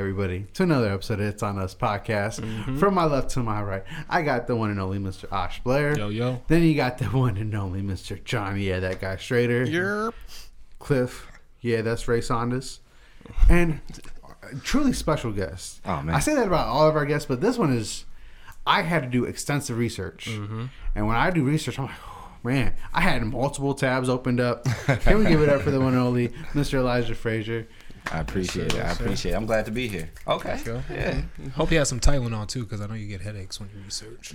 everybody, 0.00 0.46
to 0.54 0.62
another 0.62 0.90
episode 0.90 1.20
of 1.20 1.26
It's 1.26 1.42
On 1.42 1.58
Us 1.58 1.74
podcast. 1.74 2.40
Mm-hmm. 2.40 2.78
From 2.78 2.94
my 2.94 3.04
left 3.04 3.28
to 3.32 3.40
my 3.40 3.62
right, 3.62 3.84
I 4.08 4.22
got 4.22 4.46
the 4.46 4.56
one 4.56 4.70
and 4.70 4.80
only 4.80 4.98
Mr. 4.98 5.30
Osh 5.30 5.62
Blair. 5.62 5.94
Yo, 5.94 6.08
yo. 6.08 6.40
Then 6.48 6.62
you 6.62 6.74
got 6.74 6.96
the 6.96 7.04
one 7.04 7.36
and 7.36 7.54
only 7.54 7.82
Mr. 7.82 8.22
John, 8.24 8.58
yeah, 8.58 8.80
that 8.80 8.98
guy 8.98 9.16
Strader. 9.16 9.68
Yerp. 9.68 10.14
Cliff, 10.78 11.30
yeah, 11.60 11.82
that's 11.82 12.08
Ray 12.08 12.22
Saunders. 12.22 12.80
And 13.50 13.80
truly 14.62 14.94
special 14.94 15.32
guest. 15.32 15.82
Oh, 15.84 16.00
man. 16.00 16.14
I 16.14 16.20
say 16.20 16.34
that 16.34 16.46
about 16.46 16.68
all 16.68 16.88
of 16.88 16.96
our 16.96 17.04
guests, 17.04 17.26
but 17.26 17.42
this 17.42 17.58
one 17.58 17.70
is, 17.70 18.06
I 18.66 18.80
had 18.80 19.02
to 19.02 19.08
do 19.10 19.26
extensive 19.26 19.76
research. 19.76 20.30
Mm-hmm. 20.30 20.64
And 20.94 21.06
when 21.06 21.16
I 21.16 21.28
do 21.30 21.44
research, 21.44 21.78
I'm 21.78 21.84
like, 21.84 21.94
oh, 22.08 22.32
man, 22.42 22.72
I 22.94 23.02
had 23.02 23.22
multiple 23.22 23.74
tabs 23.74 24.08
opened 24.08 24.40
up. 24.40 24.64
Can 24.86 25.18
we 25.18 25.26
give 25.26 25.42
it 25.42 25.50
up 25.50 25.60
for 25.60 25.70
the 25.70 25.78
one 25.78 25.92
and 25.92 26.02
only 26.02 26.28
Mr. 26.54 26.78
Elijah 26.78 27.14
Frazier? 27.14 27.68
I 28.12 28.18
appreciate 28.20 28.74
it. 28.74 28.80
I 28.80 28.90
appreciate 28.92 29.32
it. 29.32 29.34
I'm 29.36 29.46
glad 29.46 29.66
to 29.66 29.70
be 29.70 29.86
here. 29.88 30.10
Okay. 30.26 30.58
go. 30.64 30.82
Yeah. 30.90 31.20
Hope 31.54 31.70
you 31.70 31.78
have 31.78 31.86
some 31.86 32.00
Tylenol 32.00 32.46
too, 32.48 32.64
because 32.64 32.80
I 32.80 32.86
know 32.86 32.94
you 32.94 33.06
get 33.06 33.20
headaches 33.20 33.60
when 33.60 33.68
you 33.74 33.82
research. 33.84 34.34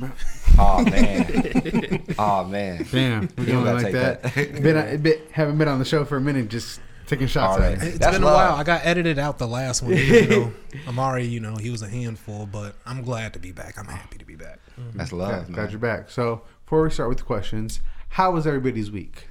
Oh 0.57 0.83
man. 0.85 2.05
oh 2.20 2.43
man. 2.45 2.85
Damn, 2.91 3.29
we're 3.37 3.43
You 3.43 3.51
doing 3.51 3.63
gotta 3.63 3.73
like 3.75 3.83
take 3.85 3.93
that. 3.93 4.23
that. 4.23 4.35
been, 4.63 4.77
uh, 4.77 4.97
been, 5.01 5.20
haven't 5.31 5.57
been 5.57 5.67
on 5.67 5.79
the 5.79 5.85
show 5.85 6.05
for 6.05 6.15
a 6.17 6.21
minute, 6.21 6.49
just 6.49 6.79
taking 7.07 7.27
shots 7.27 7.57
All 7.57 7.63
at 7.63 7.70
right. 7.77 7.81
it. 7.81 7.87
It's 7.89 7.97
That's 7.99 8.15
been 8.15 8.23
a 8.23 8.25
love. 8.27 8.51
while. 8.51 8.59
I 8.59 8.63
got 8.63 8.85
edited 8.85 9.20
out 9.20 9.37
the 9.39 9.47
last 9.47 9.81
one. 9.81 9.93
You 9.97 10.27
know, 10.27 10.53
Amari, 10.87 11.25
you 11.25 11.39
know, 11.39 11.55
he 11.57 11.70
was 11.70 11.81
a 11.81 11.89
handful, 11.89 12.45
but 12.45 12.75
I'm 12.85 13.03
glad 13.03 13.34
to 13.34 13.39
be 13.39 13.51
back. 13.51 13.77
I'm 13.77 13.85
happy 13.87 14.17
to 14.17 14.25
be 14.25 14.35
back. 14.35 14.59
That's 14.93 15.09
Glad, 15.11 15.31
love, 15.31 15.47
glad 15.47 15.57
man. 15.63 15.70
you're 15.71 15.79
back. 15.79 16.09
So 16.09 16.41
before 16.65 16.81
we 16.84 16.89
start 16.91 17.09
with 17.09 17.17
the 17.20 17.23
questions, 17.25 17.79
how 18.09 18.31
was 18.31 18.47
everybody's 18.47 18.89
week? 18.91 19.27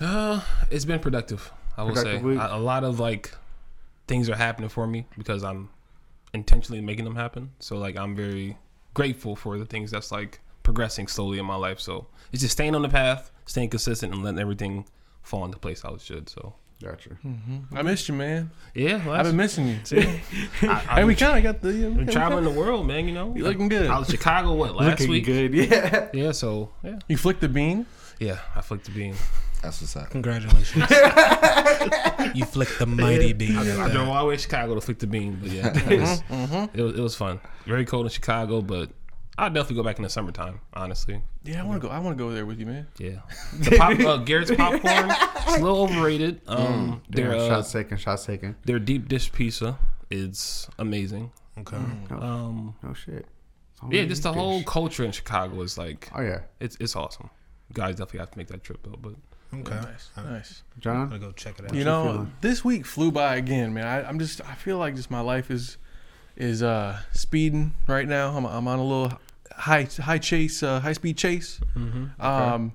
Uh, 0.00 0.40
it's 0.70 0.84
been 0.84 0.98
productive. 1.00 1.52
I 1.76 1.82
will 1.82 1.96
say 1.96 2.18
week. 2.18 2.38
a, 2.38 2.56
a 2.56 2.58
lot 2.58 2.84
of 2.84 3.00
like 3.00 3.32
things 4.06 4.28
are 4.28 4.36
happening 4.36 4.68
for 4.68 4.86
me 4.86 5.06
because 5.16 5.42
I'm 5.44 5.70
intentionally 6.32 6.80
making 6.80 7.04
them 7.04 7.16
happen. 7.16 7.50
So 7.60 7.76
like 7.76 7.96
I'm 7.96 8.14
very 8.16 8.56
grateful 8.92 9.34
for 9.36 9.58
the 9.58 9.66
things 9.66 9.90
that's 9.90 10.12
like 10.12 10.40
progressing 10.62 11.06
slowly 11.08 11.38
in 11.38 11.46
my 11.46 11.56
life. 11.56 11.80
So 11.80 12.06
it's 12.32 12.42
just 12.42 12.52
staying 12.52 12.74
on 12.74 12.82
the 12.82 12.88
path, 12.88 13.30
staying 13.46 13.70
consistent, 13.70 14.12
and 14.14 14.22
letting 14.22 14.40
everything 14.40 14.84
fall 15.22 15.44
into 15.44 15.58
place 15.58 15.82
how 15.82 15.94
it 15.94 16.00
should. 16.00 16.28
So 16.28 16.54
Gotcha. 16.82 17.10
Mm-hmm. 17.24 17.76
I 17.78 17.82
missed 17.82 18.08
you, 18.08 18.14
man. 18.14 18.50
yeah, 18.74 19.04
well, 19.06 19.14
I've 19.14 19.24
been 19.26 19.36
missing 19.36 19.68
you. 19.68 19.78
see, 19.84 19.98
I, 20.02 20.06
Hey, 20.60 20.68
I've 20.88 21.06
we 21.06 21.14
kind 21.14 21.38
of 21.38 21.42
got 21.42 21.62
the. 21.62 21.72
Yeah, 21.72 21.78
we 21.88 21.94
been 21.94 21.96
kinda- 21.98 22.12
traveling 22.12 22.44
the 22.44 22.50
world, 22.50 22.86
man. 22.86 23.06
You 23.08 23.14
know, 23.14 23.32
You 23.34 23.44
looking 23.44 23.68
good. 23.68 23.86
I 23.88 23.98
was 23.98 24.08
Chicago 24.08 24.52
what 24.54 24.74
last 24.74 24.90
Looking 25.00 25.08
week. 25.10 25.24
good, 25.24 25.54
yeah. 25.54 26.08
Yeah, 26.12 26.32
so 26.32 26.70
yeah, 26.82 26.98
You 27.08 27.16
flicked 27.16 27.40
the 27.40 27.48
bean. 27.48 27.86
Yeah, 28.18 28.38
I 28.54 28.60
flicked 28.60 28.84
the 28.86 28.90
bean. 28.92 29.14
That's 29.62 29.80
what's 29.80 29.96
up. 29.96 30.10
Congratulations. 30.10 30.84
you 32.34 32.44
flicked 32.44 32.78
the 32.78 32.86
mighty 32.86 33.32
beam. 33.32 33.56
I, 33.58 33.62
at 33.62 33.78
I 33.78 33.90
drove 33.90 33.92
that. 33.92 34.12
all 34.12 34.24
the 34.24 34.28
way 34.28 34.36
to 34.36 34.42
Chicago 34.42 34.74
to 34.74 34.80
flick 34.80 34.98
the 34.98 35.06
bean, 35.06 35.38
but 35.40 35.50
yeah, 35.50 35.68
it 35.90 36.00
was, 36.00 36.22
Mm-hmm. 36.22 36.78
it 36.78 36.82
was 36.82 36.98
it 36.98 37.02
was 37.02 37.16
fun. 37.16 37.40
Very 37.66 37.84
cold 37.84 38.06
in 38.06 38.10
Chicago, 38.10 38.60
but 38.60 38.90
I'll 39.38 39.48
definitely 39.50 39.76
go 39.76 39.82
back 39.82 39.96
in 39.96 40.02
the 40.02 40.08
summertime. 40.10 40.60
Honestly, 40.74 41.20
Yeah, 41.44 41.62
I 41.62 41.64
want 41.66 41.80
to 41.82 41.88
go. 41.88 41.92
I 41.92 41.98
want 41.98 42.16
to 42.16 42.22
go 42.24 42.30
there 42.32 42.46
with 42.46 42.60
you, 42.60 42.66
man. 42.66 42.86
yeah. 42.98 43.20
The 43.58 43.76
pop, 43.76 43.98
uh, 44.00 44.16
Garrett's 44.18 44.50
popcorn, 44.50 45.10
it's 45.10 45.56
a 45.56 45.60
little 45.62 45.82
overrated. 45.84 46.40
Um, 46.46 47.02
their 47.08 47.30
Damn, 47.30 47.40
uh, 47.40 47.48
shots 47.48 47.72
taken, 47.72 47.96
shots 47.98 48.26
taken. 48.26 48.56
their 48.64 48.78
deep 48.78 49.08
dish 49.08 49.32
pizza 49.32 49.78
is 50.10 50.68
amazing. 50.78 51.32
Okay. 51.58 51.76
Um, 52.10 52.74
No 52.82 52.92
shit. 52.94 53.26
Oh, 53.82 53.88
yeah, 53.90 54.04
just 54.04 54.22
the 54.24 54.30
dish. 54.30 54.38
whole 54.38 54.62
culture 54.64 55.04
in 55.04 55.12
Chicago 55.12 55.60
is 55.62 55.76
like 55.78 56.08
Oh 56.14 56.20
yeah, 56.22 56.40
it's 56.60 56.76
it's 56.80 56.94
awesome. 56.96 57.30
You 57.68 57.74
guys 57.74 57.96
definitely 57.96 58.20
have 58.20 58.30
to 58.32 58.38
make 58.38 58.48
that 58.48 58.62
trip 58.64 58.80
though. 58.82 58.98
But 59.00 59.14
Okay. 59.52 59.74
Nice, 59.76 60.10
I'm 60.16 60.32
nice. 60.32 60.62
John. 60.80 61.06
gonna 61.08 61.20
go 61.20 61.30
check 61.30 61.58
it 61.60 61.66
out. 61.66 61.72
You 61.72 61.78
you 61.80 61.84
know, 61.84 62.04
feeling? 62.04 62.32
this 62.40 62.64
week 62.64 62.84
flew 62.84 63.12
by 63.12 63.36
again, 63.36 63.72
man. 63.72 63.86
I, 63.86 64.08
I'm 64.08 64.18
just. 64.18 64.40
I 64.40 64.54
feel 64.54 64.78
like 64.78 64.96
just 64.96 65.10
my 65.12 65.20
life 65.20 65.48
is 65.50 65.76
is 66.36 66.62
uh 66.62 66.98
speeding 67.12 67.72
right 67.86 68.08
now. 68.08 68.36
I'm 68.36 68.44
I'm 68.46 68.66
on 68.66 68.78
a 68.80 68.82
little 68.82 69.12
high 69.52 69.86
high 70.00 70.18
chase, 70.18 70.62
uh, 70.64 70.80
high 70.80 70.92
speed 70.94 71.16
chase. 71.16 71.60
Um, 72.18 72.72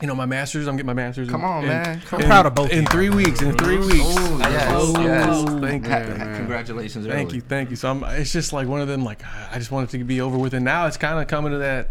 you 0.00 0.06
know, 0.06 0.14
my 0.14 0.24
masters. 0.24 0.66
I'm 0.66 0.76
getting 0.76 0.86
my 0.86 0.94
masters. 0.94 1.28
Come 1.28 1.42
in- 1.42 1.46
on, 1.46 1.62
in- 1.64 1.68
man. 1.68 2.00
Come 2.06 2.20
in- 2.22 2.26
proud 2.26 2.46
of 2.46 2.54
both 2.54 2.70
In 2.70 2.78
of 2.78 2.82
you. 2.84 2.88
three 2.88 3.10
weeks. 3.10 3.42
In 3.42 3.54
three 3.58 3.76
weeks. 3.76 3.98
Yes, 3.98 4.72
Oh, 4.74 4.94
yes. 5.02 5.44
Thank 5.60 5.84
you. 5.84 5.90
Yeah, 5.90 6.14
man. 6.16 6.36
Congratulations. 6.38 7.06
Thank 7.06 7.28
early. 7.28 7.36
you, 7.36 7.40
thank 7.42 7.68
you. 7.68 7.76
So 7.76 7.90
I'm, 7.90 8.02
it's 8.04 8.32
just 8.32 8.54
like 8.54 8.66
one 8.66 8.80
of 8.80 8.88
them. 8.88 9.04
Like 9.04 9.22
I 9.52 9.58
just 9.58 9.70
wanted 9.70 9.90
to 9.90 10.02
be 10.04 10.22
over 10.22 10.38
with, 10.38 10.54
and 10.54 10.64
now 10.64 10.86
it's 10.86 10.96
kind 10.96 11.20
of 11.20 11.28
coming 11.28 11.52
to 11.52 11.58
that, 11.58 11.90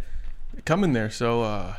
coming 0.66 0.94
there. 0.94 1.12
So, 1.12 1.44
uh, 1.44 1.76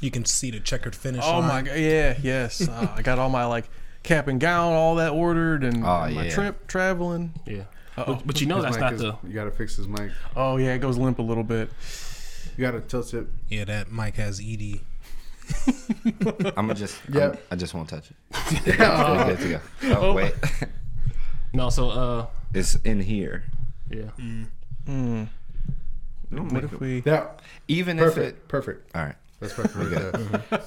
You 0.00 0.10
can 0.10 0.24
see 0.24 0.50
the 0.50 0.60
checkered 0.60 0.96
finish. 0.96 1.22
oh 1.24 1.40
line. 1.40 1.48
my 1.48 1.62
god, 1.62 1.78
yeah, 1.78 2.16
yes. 2.22 2.66
Uh, 2.68 2.88
I 2.96 3.02
got 3.02 3.18
all 3.18 3.28
my 3.30 3.44
like 3.44 3.68
cap 4.02 4.28
and 4.28 4.40
gown, 4.40 4.72
all 4.72 4.94
that 4.96 5.12
ordered, 5.12 5.62
and 5.62 5.78
Oh, 5.84 6.08
my 6.08 6.08
yeah. 6.24 6.30
trip 6.30 6.66
traveling. 6.66 7.34
yeah, 7.46 7.64
but, 7.96 8.26
but 8.26 8.40
you 8.40 8.46
know 8.46 8.56
His 8.56 8.64
that's 8.64 8.78
not 8.78 8.92
is- 8.94 9.00
the 9.02 9.16
You 9.24 9.32
gotta 9.34 9.50
fix 9.50 9.76
his 9.76 9.86
mic. 9.88 10.10
Oh 10.34 10.56
yeah, 10.56 10.72
it 10.74 10.78
goes 10.78 10.96
limp 10.96 11.18
a 11.18 11.22
little 11.22 11.44
bit. 11.44 11.70
You 12.56 12.62
gotta 12.62 12.80
tilt 12.80 13.12
it. 13.14 13.26
Yeah, 13.48 13.64
that 13.66 13.92
mic 13.92 14.16
has 14.16 14.40
ED. 14.40 14.80
I'm 16.56 16.66
gonna 16.66 16.74
just. 16.74 16.96
Yep. 17.12 17.22
I'm- 17.32 17.38
I 17.50 17.56
just 17.56 17.74
won't 17.74 17.88
touch 17.88 18.10
it. 18.10 18.16
Okay, 18.80 19.34
good 19.36 19.38
to 19.40 19.48
go. 19.48 19.96
Oh, 20.00 20.12
wait. 20.14 20.32
no. 21.52 21.68
So 21.70 21.90
uh, 21.90 22.26
it's 22.54 22.76
in 22.84 23.00
here. 23.00 23.44
yeah. 23.90 24.10
Hmm. 24.86 25.24
What 26.30 26.64
if 26.64 26.78
we? 26.80 27.02
Yeah, 27.04 27.26
Even 27.68 27.98
if 27.98 28.04
perfect, 28.14 28.26
it. 28.38 28.48
perfect. 28.48 28.96
All 28.96 29.02
right. 29.04 29.16
That's 29.40 29.52
perfect. 29.54 29.74
right 29.76 29.90
there. 30.50 30.60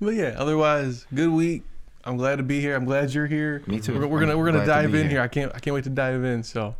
But 0.00 0.14
yeah, 0.14 0.34
otherwise, 0.36 1.06
good 1.14 1.30
week. 1.30 1.62
I'm 2.04 2.16
glad 2.16 2.36
to 2.36 2.42
be 2.42 2.60
here. 2.60 2.74
I'm 2.74 2.84
glad 2.84 3.12
you're 3.14 3.26
here. 3.26 3.62
Me 3.66 3.80
too. 3.80 3.98
We're, 3.98 4.06
we're 4.06 4.20
gonna 4.20 4.36
we're 4.36 4.46
gonna 4.46 4.64
glad 4.64 4.76
to 4.76 4.82
dive 4.82 4.92
be 4.92 4.98
in 5.00 5.04
here. 5.04 5.10
here. 5.12 5.20
I 5.22 5.28
can't 5.28 5.52
I 5.54 5.58
can't 5.58 5.74
wait 5.74 5.84
to 5.84 5.90
dive 5.90 6.22
in. 6.24 6.42
So 6.42 6.74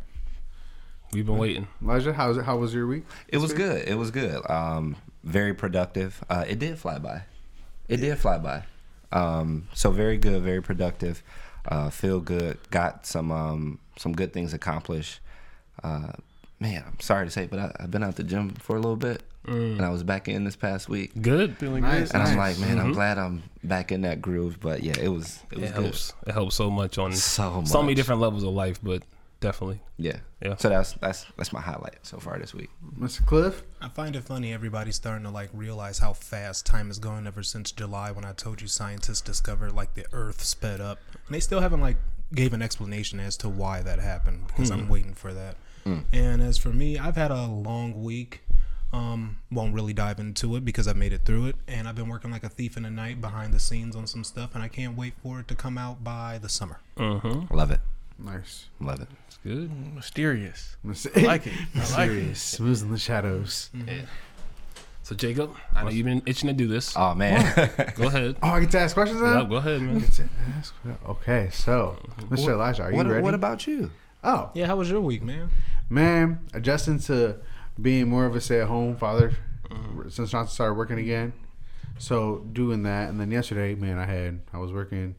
We've 1.13 1.25
been 1.25 1.37
waiting. 1.37 1.67
Elijah, 1.81 2.13
how's 2.13 2.37
it? 2.37 2.43
How 2.43 2.57
was 2.57 2.73
your 2.73 2.87
week? 2.87 3.05
It 3.29 3.37
was 3.37 3.53
good. 3.53 3.87
It 3.87 3.95
was 3.95 4.11
good. 4.11 4.41
Um, 4.49 4.97
very 5.23 5.53
productive. 5.53 6.23
Uh, 6.29 6.43
it 6.47 6.59
did 6.59 6.77
fly 6.77 6.99
by. 6.99 7.23
It 7.87 7.97
did 7.97 8.17
fly 8.17 8.37
by. 8.37 8.63
Um, 9.11 9.67
so 9.73 9.91
very 9.91 10.17
good, 10.17 10.41
very 10.43 10.61
productive. 10.61 11.23
Uh, 11.67 11.89
feel 11.89 12.19
good. 12.19 12.57
Got 12.69 13.05
some 13.05 13.31
um, 13.31 13.79
some 13.97 14.13
good 14.13 14.33
things 14.33 14.53
accomplished. 14.53 15.19
Uh, 15.83 16.11
man, 16.65 16.83
I'm 16.85 16.99
sorry 16.99 17.25
to 17.25 17.31
say, 17.31 17.47
but 17.47 17.59
I, 17.59 17.75
I've 17.79 17.91
been 17.91 18.03
out 18.03 18.15
the 18.15 18.23
gym 18.23 18.49
for 18.55 18.75
a 18.75 18.79
little 18.79 18.95
bit, 18.95 19.23
mm. 19.45 19.73
and 19.73 19.81
I 19.81 19.89
was 19.89 20.03
back 20.03 20.27
in 20.27 20.43
this 20.43 20.55
past 20.55 20.89
week. 20.89 21.11
Good. 21.21 21.57
feeling 21.57 21.83
Nice. 21.83 22.11
good. 22.11 22.19
And 22.19 22.27
I'm 22.27 22.37
like, 22.37 22.59
man, 22.59 22.79
I'm 22.79 22.85
mm-hmm. 22.85 22.93
glad 22.93 23.17
I'm 23.17 23.43
back 23.63 23.91
in 23.91 24.01
that 24.01 24.21
groove. 24.21 24.59
But 24.59 24.83
yeah, 24.83 24.97
it 24.99 25.09
was 25.09 25.43
it 25.51 25.57
It 25.57 25.61
was 25.61 25.71
good. 25.71 25.83
helps. 25.83 26.13
It 26.27 26.31
helps 26.31 26.55
so 26.55 26.69
much 26.69 26.97
on 26.97 27.13
So 27.13 27.61
much. 27.61 27.67
so 27.67 27.81
many 27.81 27.93
different 27.93 28.21
levels 28.21 28.43
of 28.43 28.53
life, 28.53 28.79
but 28.81 29.03
definitely. 29.41 29.79
Yeah. 29.97 30.17
Yeah. 30.41 30.55
So 30.55 30.69
that's 30.69 30.93
that's 30.93 31.25
that's 31.37 31.53
my 31.53 31.61
highlight 31.61 31.97
so 32.01 32.17
far 32.17 32.39
this 32.39 32.53
week. 32.53 32.69
Mr. 32.99 33.25
Cliff. 33.25 33.61
I 33.81 33.89
find 33.89 34.15
it 34.15 34.23
funny 34.23 34.53
everybody's 34.53 34.95
starting 34.95 35.25
to 35.25 35.31
like 35.31 35.49
realize 35.53 35.99
how 35.99 36.13
fast 36.13 36.65
time 36.65 36.89
is 36.89 36.97
going 36.97 37.27
ever 37.27 37.43
since 37.43 37.71
July 37.71 38.11
when 38.11 38.25
I 38.25 38.33
told 38.33 38.61
you 38.61 38.67
scientists 38.67 39.21
discovered 39.21 39.73
like 39.73 39.93
the 39.93 40.05
earth 40.11 40.43
sped 40.43 40.81
up. 40.81 40.99
And 41.27 41.35
they 41.35 41.39
still 41.39 41.59
haven't 41.59 41.81
like 41.81 41.97
gave 42.33 42.53
an 42.53 42.61
explanation 42.63 43.19
as 43.19 43.37
to 43.37 43.47
why 43.49 43.83
that 43.83 43.99
happened 43.99 44.47
because 44.47 44.71
I'm 44.71 44.89
waiting 44.89 45.13
for 45.13 45.31
that. 45.33 45.57
And 45.85 46.41
as 46.41 46.57
for 46.57 46.69
me, 46.69 46.97
I've 46.97 47.15
had 47.15 47.31
a 47.31 47.45
long 47.45 48.03
week. 48.03 48.41
Um, 48.93 49.37
won't 49.51 49.73
really 49.73 49.91
dive 49.93 50.19
into 50.19 50.55
it 50.55 50.63
because 50.63 50.87
I've 50.87 50.95
made 50.95 51.11
it 51.11 51.25
through 51.25 51.47
it 51.47 51.57
and 51.67 51.85
I've 51.85 51.95
been 51.95 52.07
working 52.07 52.31
like 52.31 52.45
a 52.45 52.49
thief 52.49 52.77
in 52.77 52.83
the 52.83 52.89
night 52.89 53.19
behind 53.19 53.53
the 53.53 53.59
scenes 53.59 53.93
on 53.93 54.07
some 54.07 54.23
stuff 54.23 54.55
and 54.55 54.63
I 54.63 54.69
can't 54.69 54.95
wait 54.97 55.15
for 55.21 55.41
it 55.41 55.49
to 55.49 55.55
come 55.55 55.77
out 55.77 56.01
by 56.01 56.37
the 56.41 56.47
summer. 56.47 56.79
Mm-hmm. 56.97 57.53
Love 57.53 57.71
it. 57.71 57.81
Nice. 58.17 58.69
Love 58.79 59.01
it. 59.01 59.09
It's 59.27 59.35
good. 59.43 59.69
Mysterious. 59.95 60.77
I 61.13 61.19
like 61.21 61.45
it. 61.47 61.53
I 61.75 61.79
like 61.79 61.87
it. 61.87 61.87
Serious. 61.87 62.41
Smooth 62.41 62.81
in 62.83 62.91
the 62.91 62.97
shadows. 62.97 63.69
Yeah. 63.73 64.03
So 65.03 65.13
Jacob, 65.13 65.53
I 65.73 65.83
know 65.83 65.89
you've 65.89 66.05
been 66.05 66.21
itching 66.25 66.47
to 66.47 66.53
do 66.53 66.67
this. 66.67 66.93
Oh 66.95 67.13
man. 67.15 67.41
Go 67.97 68.07
ahead. 68.07 68.37
Oh, 68.41 68.47
I 68.51 68.61
get 68.61 68.71
to 68.71 68.79
ask 68.79 68.93
questions 68.95 69.19
now. 69.21 69.41
Yeah, 69.41 69.47
go 69.49 69.55
ahead, 69.57 69.81
man. 69.81 69.99
Get 69.99 70.11
to 70.13 70.29
ask- 70.57 70.73
Okay, 71.09 71.49
so 71.51 71.97
Mr. 72.29 72.49
Elijah, 72.53 72.83
are 72.83 72.91
you 72.91 72.97
what, 72.97 73.07
ready? 73.07 73.21
what 73.23 73.33
about 73.33 73.67
you? 73.67 73.91
Oh, 74.25 74.51
Yeah, 74.53 74.65
how 74.67 74.75
was 74.75 74.89
your 74.89 74.99
week, 75.01 75.23
man? 75.23 75.49
man, 75.89 76.39
adjusting 76.53 76.99
to 76.99 77.37
being 77.79 78.09
more 78.09 78.25
of 78.25 78.35
a 78.35 78.41
stay-at-home 78.41 78.97
father 78.97 79.33
mm-hmm. 79.69 80.09
since 80.09 80.31
Johnson 80.31 80.53
started 80.53 80.73
working 80.73 80.97
again. 80.99 81.33
So 81.97 82.39
doing 82.51 82.83
that, 82.83 83.09
and 83.09 83.19
then 83.19 83.31
yesterday, 83.31 83.75
man, 83.75 83.97
I 83.97 84.05
had 84.05 84.41
I 84.53 84.57
was 84.57 84.73
working. 84.73 85.15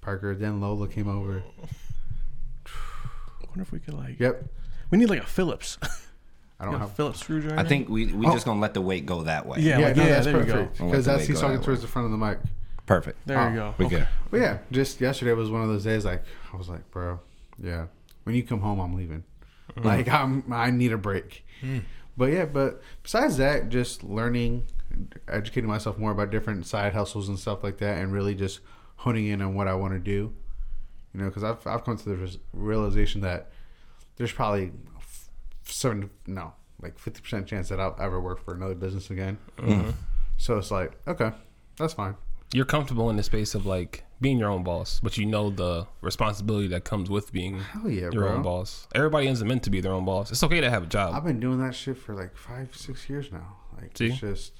Parker, 0.00 0.34
then 0.34 0.60
Lola 0.60 0.88
came 0.88 1.08
over. 1.08 1.42
I 2.66 3.46
wonder 3.48 3.62
if 3.62 3.72
we 3.72 3.78
could 3.78 3.94
like. 3.94 4.18
Yep, 4.20 4.44
We 4.90 4.98
need 4.98 5.08
like 5.10 5.22
a 5.22 5.26
Phillips. 5.26 5.78
I 6.60 6.64
don't 6.64 6.74
a 6.74 6.78
have. 6.78 6.92
Phillips 6.92 7.20
screwdriver. 7.20 7.58
I 7.58 7.64
think 7.64 7.88
we 7.88 8.06
we 8.12 8.26
Oh. 8.26 8.32
just 8.32 8.44
gonna 8.46 8.60
let 8.60 8.74
the 8.74 8.80
weight 8.80 9.06
go 9.06 9.22
that 9.22 9.46
way. 9.46 9.58
Yeah, 9.60 9.78
Yeah, 9.78 9.86
like, 9.88 9.96
no, 9.96 10.02
yeah. 10.02 10.08
that's 10.10 10.26
there 10.26 10.38
you 10.38 10.44
go. 10.44 10.52
perfect 10.52 10.72
because 10.78 11.04
the 11.04 11.10
that's 11.12 11.26
he's 11.26 11.40
talking 11.40 11.56
that 11.56 11.64
towards 11.64 11.80
way. 11.80 11.86
the 11.86 11.92
front 11.92 12.06
of 12.06 12.12
the 12.12 12.18
mic. 12.18 12.38
Perfect. 12.86 13.18
There 13.26 13.38
Oh, 13.38 13.48
you 13.48 13.54
go. 13.56 13.74
We 13.78 13.86
good. 13.88 14.08
But 14.30 14.40
yeah, 14.40 14.58
just 14.72 15.00
yesterday 15.00 15.32
was 15.32 15.50
one 15.50 15.62
of 15.62 15.68
those 15.68 15.84
days. 15.84 16.04
Like 16.04 16.24
I 16.52 16.56
was 16.56 16.68
like, 16.68 16.90
bro, 16.90 17.20
yeah. 17.62 17.86
When 18.28 18.36
you 18.36 18.42
come 18.42 18.60
home, 18.60 18.78
I'm 18.78 18.92
leaving. 18.92 19.24
Mm. 19.74 19.84
Like 19.86 20.06
I'm, 20.06 20.52
I 20.52 20.70
need 20.70 20.92
a 20.92 20.98
break. 20.98 21.46
Hmm. 21.62 21.78
But 22.14 22.26
yeah, 22.26 22.44
but 22.44 22.82
besides 23.02 23.38
that, 23.38 23.70
just 23.70 24.04
learning, 24.04 24.66
educating 25.26 25.66
myself 25.66 25.96
more 25.96 26.10
about 26.10 26.30
different 26.30 26.66
side 26.66 26.92
hustles 26.92 27.30
and 27.30 27.38
stuff 27.38 27.64
like 27.64 27.78
that, 27.78 27.96
and 27.96 28.12
really 28.12 28.34
just 28.34 28.60
honing 28.96 29.28
in 29.28 29.40
on 29.40 29.54
what 29.54 29.66
I 29.66 29.72
want 29.72 29.94
to 29.94 29.98
do. 29.98 30.34
You 31.14 31.20
know, 31.20 31.24
because 31.28 31.42
I've 31.42 31.66
I've 31.66 31.84
come 31.84 31.96
to 31.96 32.04
the 32.04 32.38
realization 32.52 33.22
that 33.22 33.50
there's 34.16 34.30
probably 34.30 34.72
seven 35.64 36.10
no 36.26 36.52
like 36.82 36.98
fifty 36.98 37.22
percent 37.22 37.46
chance 37.46 37.70
that 37.70 37.80
I'll 37.80 37.96
ever 37.98 38.20
work 38.20 38.44
for 38.44 38.52
another 38.52 38.74
business 38.74 39.08
again. 39.08 39.38
Mm-hmm. 39.56 39.92
So 40.36 40.58
it's 40.58 40.70
like 40.70 40.98
okay, 41.08 41.32
that's 41.78 41.94
fine. 41.94 42.14
You're 42.52 42.64
comfortable 42.64 43.10
in 43.10 43.16
the 43.16 43.22
space 43.22 43.54
of 43.54 43.66
like 43.66 44.04
being 44.20 44.38
your 44.38 44.48
own 44.50 44.62
boss, 44.64 45.00
but 45.02 45.16
you 45.18 45.26
know 45.26 45.50
the 45.50 45.86
responsibility 46.00 46.68
that 46.68 46.84
comes 46.84 47.08
with 47.10 47.32
being 47.32 47.60
Hell 47.60 47.90
yeah, 47.90 48.00
your 48.12 48.22
bro. 48.24 48.28
own 48.36 48.42
boss. 48.42 48.88
Everybody 48.94 49.28
isn't 49.28 49.46
meant 49.46 49.62
to 49.64 49.70
be 49.70 49.80
their 49.80 49.92
own 49.92 50.04
boss. 50.04 50.30
It's 50.32 50.42
okay 50.42 50.60
to 50.60 50.70
have 50.70 50.84
a 50.84 50.86
job. 50.86 51.14
I've 51.14 51.24
been 51.24 51.40
doing 51.40 51.58
that 51.60 51.74
shit 51.74 51.98
for 51.98 52.14
like 52.14 52.36
five, 52.36 52.74
six 52.74 53.08
years 53.08 53.30
now. 53.30 53.56
Like 53.80 53.96
See? 53.96 54.06
it's 54.08 54.18
just, 54.18 54.52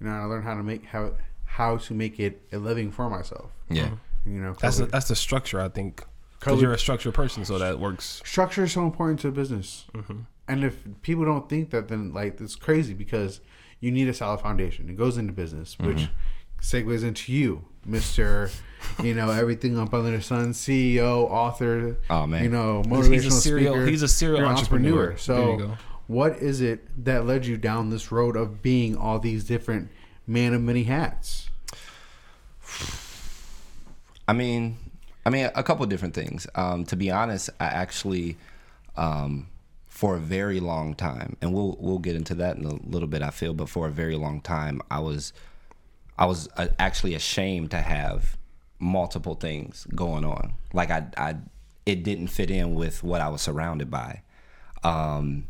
you 0.00 0.06
know, 0.06 0.12
I 0.12 0.24
learned 0.24 0.44
how 0.44 0.54
to 0.54 0.62
make 0.62 0.84
how 0.86 1.12
how 1.44 1.76
to 1.76 1.94
make 1.94 2.18
it 2.18 2.40
a 2.52 2.58
living 2.58 2.90
for 2.90 3.10
myself. 3.10 3.50
Yeah. 3.68 3.90
You 4.24 4.40
know, 4.40 4.54
That's 4.58 4.78
the, 4.78 4.86
that's 4.86 5.08
the 5.08 5.16
structure, 5.16 5.60
I 5.60 5.68
think. 5.68 6.02
Because 6.40 6.60
you're 6.62 6.72
a 6.72 6.78
structured 6.78 7.14
person, 7.14 7.44
so 7.44 7.58
that 7.58 7.78
works. 7.78 8.20
structure 8.24 8.64
is 8.64 8.72
so 8.72 8.84
important 8.84 9.20
to 9.20 9.28
a 9.28 9.32
business. 9.32 9.86
Mm-hmm. 9.94 10.20
And 10.48 10.64
if 10.64 10.84
people 11.02 11.24
don't 11.24 11.48
think 11.48 11.70
that, 11.70 11.88
then 11.88 12.12
like 12.12 12.40
it's 12.40 12.54
crazy 12.56 12.92
because 12.94 13.40
you 13.80 13.90
need 13.90 14.08
a 14.08 14.14
solid 14.14 14.40
foundation. 14.40 14.88
It 14.90 14.96
goes 14.96 15.16
into 15.18 15.32
business, 15.32 15.78
which 15.78 15.96
Mm-hmm. 15.98 16.12
Segues 16.64 17.04
into 17.04 17.32
you, 17.32 17.64
Mister. 17.84 18.50
you 19.02 19.14
know 19.14 19.30
everything 19.30 19.78
up 19.78 19.92
under 19.94 20.10
the 20.16 20.22
sun, 20.22 20.52
CEO, 20.52 21.24
author. 21.30 21.96
Oh, 22.10 22.26
man. 22.26 22.42
you 22.44 22.48
know 22.50 22.82
He's- 22.82 22.86
motivational 22.86 23.12
he's 23.12 23.26
a 23.26 23.30
serial- 23.30 23.74
speaker. 23.74 23.86
he's 23.86 24.02
a 24.02 24.08
serial 24.08 24.38
you're 24.40 24.48
an 24.50 24.56
entrepreneur. 24.56 25.02
There 25.02 25.12
you 25.12 25.18
So, 25.18 25.56
go. 25.56 25.76
what 26.06 26.36
is 26.36 26.60
it 26.60 27.04
that 27.04 27.26
led 27.26 27.46
you 27.46 27.56
down 27.56 27.90
this 27.90 28.10
road 28.12 28.36
of 28.36 28.62
being 28.62 28.96
all 28.96 29.18
these 29.18 29.44
different 29.44 29.90
man 30.26 30.52
of 30.54 30.62
many 30.62 30.84
hats? 30.84 31.48
I 34.26 34.32
mean, 34.32 34.76
I 35.26 35.30
mean, 35.30 35.50
a 35.54 35.62
couple 35.62 35.84
of 35.84 35.90
different 35.90 36.14
things. 36.14 36.46
Um, 36.54 36.84
to 36.86 36.96
be 36.96 37.10
honest, 37.10 37.50
I 37.60 37.66
actually, 37.66 38.36
um, 38.96 39.48
for 39.86 40.16
a 40.16 40.18
very 40.18 40.60
long 40.60 40.94
time, 40.94 41.36
and 41.40 41.52
we'll 41.54 41.76
we'll 41.78 41.98
get 41.98 42.16
into 42.16 42.34
that 42.36 42.56
in 42.56 42.64
a 42.64 42.74
little 42.74 43.08
bit. 43.08 43.22
I 43.22 43.30
feel, 43.30 43.54
but 43.54 43.68
for 43.68 43.86
a 43.86 43.90
very 43.90 44.16
long 44.16 44.40
time, 44.40 44.80
I 44.90 44.98
was, 45.00 45.32
I 46.18 46.26
was 46.26 46.48
uh, 46.56 46.68
actually 46.78 47.14
ashamed 47.14 47.70
to 47.72 47.78
have 47.78 48.36
multiple 48.78 49.34
things 49.34 49.86
going 49.94 50.24
on. 50.24 50.54
Like 50.72 50.90
I, 50.90 51.06
I, 51.16 51.36
it 51.86 52.02
didn't 52.02 52.28
fit 52.28 52.50
in 52.50 52.74
with 52.74 53.02
what 53.02 53.20
I 53.20 53.28
was 53.28 53.42
surrounded 53.42 53.90
by. 53.90 54.22
Um, 54.82 55.48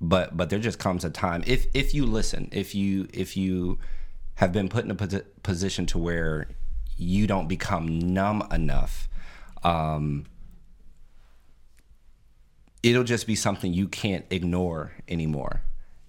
but 0.00 0.36
but 0.36 0.48
there 0.48 0.58
just 0.58 0.78
comes 0.78 1.04
a 1.04 1.10
time 1.10 1.44
if 1.46 1.66
if 1.74 1.92
you 1.92 2.06
listen, 2.06 2.48
if 2.52 2.74
you 2.74 3.06
if 3.12 3.36
you 3.36 3.78
have 4.36 4.52
been 4.52 4.68
put 4.70 4.84
in 4.84 4.90
a 4.90 4.94
posi- 4.94 5.24
position 5.42 5.84
to 5.86 5.98
where 5.98 6.48
you 6.96 7.26
don't 7.26 7.46
become 7.48 7.98
numb 7.98 8.46
enough, 8.50 9.08
um, 9.62 10.24
it'll 12.82 13.04
just 13.04 13.26
be 13.26 13.34
something 13.34 13.74
you 13.74 13.88
can't 13.88 14.24
ignore 14.30 14.92
anymore. 15.08 15.62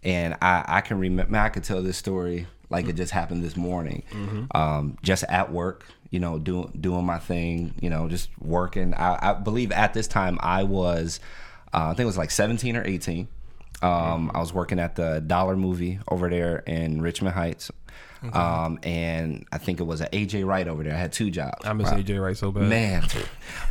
And 0.03 0.35
I, 0.41 0.63
I 0.65 0.81
can 0.81 0.97
remember, 0.97 1.37
I 1.37 1.49
could 1.49 1.63
tell 1.63 1.81
this 1.83 1.97
story 1.97 2.47
like 2.71 2.87
it 2.87 2.95
just 2.95 3.11
happened 3.11 3.43
this 3.43 3.55
morning. 3.55 4.03
Um, 4.51 4.97
just 5.03 5.23
at 5.25 5.51
work, 5.51 5.85
you 6.09 6.19
know, 6.19 6.39
doing 6.39 6.71
doing 6.79 7.05
my 7.05 7.19
thing, 7.19 7.73
you 7.81 7.89
know, 7.89 8.07
just 8.07 8.29
working. 8.39 8.93
I, 8.93 9.31
I 9.31 9.33
believe 9.33 9.71
at 9.71 9.93
this 9.93 10.07
time 10.07 10.37
I 10.41 10.63
was, 10.63 11.19
uh, 11.73 11.85
I 11.85 11.89
think 11.89 12.01
it 12.01 12.05
was 12.05 12.17
like 12.17 12.31
17 12.31 12.75
or 12.75 12.83
18. 12.85 13.27
Um, 13.83 14.31
I 14.35 14.39
was 14.39 14.53
working 14.53 14.79
at 14.79 14.95
the 14.95 15.21
Dollar 15.25 15.55
Movie 15.55 15.99
over 16.07 16.29
there 16.29 16.57
in 16.67 17.01
Richmond 17.01 17.33
Heights. 17.33 17.71
Um, 18.33 18.77
and 18.83 19.45
I 19.51 19.57
think 19.57 19.79
it 19.79 19.83
was 19.83 19.99
an 20.01 20.07
AJ 20.13 20.45
Wright 20.45 20.67
over 20.67 20.83
there. 20.83 20.93
I 20.93 20.97
had 20.97 21.11
two 21.11 21.31
jobs. 21.31 21.65
I 21.65 21.73
miss 21.73 21.87
Right. 21.89 22.05
AJ 22.05 22.21
Wright 22.21 22.37
so 22.37 22.51
bad. 22.51 22.63
Man, 22.69 23.03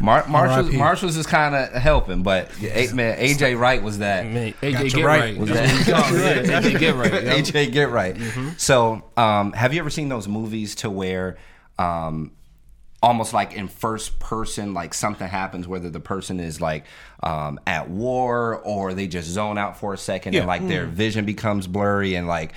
Mar- 0.01 0.27
Marshall's, 0.29 0.67
R.I.P. 0.67 0.77
Marshall's 0.77 1.17
is 1.17 1.27
kind 1.27 1.55
of 1.55 1.73
helping, 1.81 2.23
but 2.25 2.51
A- 2.61 2.93
man, 2.93 3.17
AJ 3.19 3.57
Wright 3.59 3.81
was 3.81 3.99
that. 3.99 4.27
Man, 4.27 4.51
Got 4.61 4.61
AJ 4.63 4.85
you 4.85 4.91
get 4.91 5.05
right. 5.05 5.21
right. 5.21 5.39
Was 5.39 5.51
That's 5.51 5.73
what 5.73 5.87
we 5.87 5.93
call 5.93 6.15
it. 6.17 6.47
Yeah, 6.49 6.61
AJ 6.63 6.79
get 6.81 6.95
right. 6.97 7.13
yeah. 7.25 7.35
AJ 7.39 7.73
get 7.73 7.91
right. 7.91 8.17
So, 8.57 9.05
um, 9.17 9.53
have 9.53 9.73
you 9.73 9.79
ever 9.81 9.91
seen 9.91 10.09
those 10.09 10.27
movies 10.27 10.75
to 10.77 10.91
where, 10.91 11.37
um, 11.79 12.33
almost 13.03 13.33
like 13.33 13.55
in 13.55 13.67
first 13.69 14.19
person, 14.19 14.75
like 14.75 14.93
something 14.93 15.27
happens, 15.29 15.67
whether 15.67 15.89
the 15.89 16.01
person 16.01 16.39
is 16.39 16.61
like 16.61 16.85
um, 17.23 17.59
at 17.67 17.89
war 17.89 18.57
or 18.59 18.93
they 18.95 19.07
just 19.07 19.27
zone 19.29 19.57
out 19.57 19.79
for 19.79 19.95
a 19.95 19.99
second 19.99 20.35
Yeah. 20.35 20.41
and 20.41 20.49
like 20.49 20.67
their 20.69 20.85
vision 20.87 21.25
becomes 21.25 21.67
blurry 21.67 22.15
and 22.15 22.27
like 22.29 22.53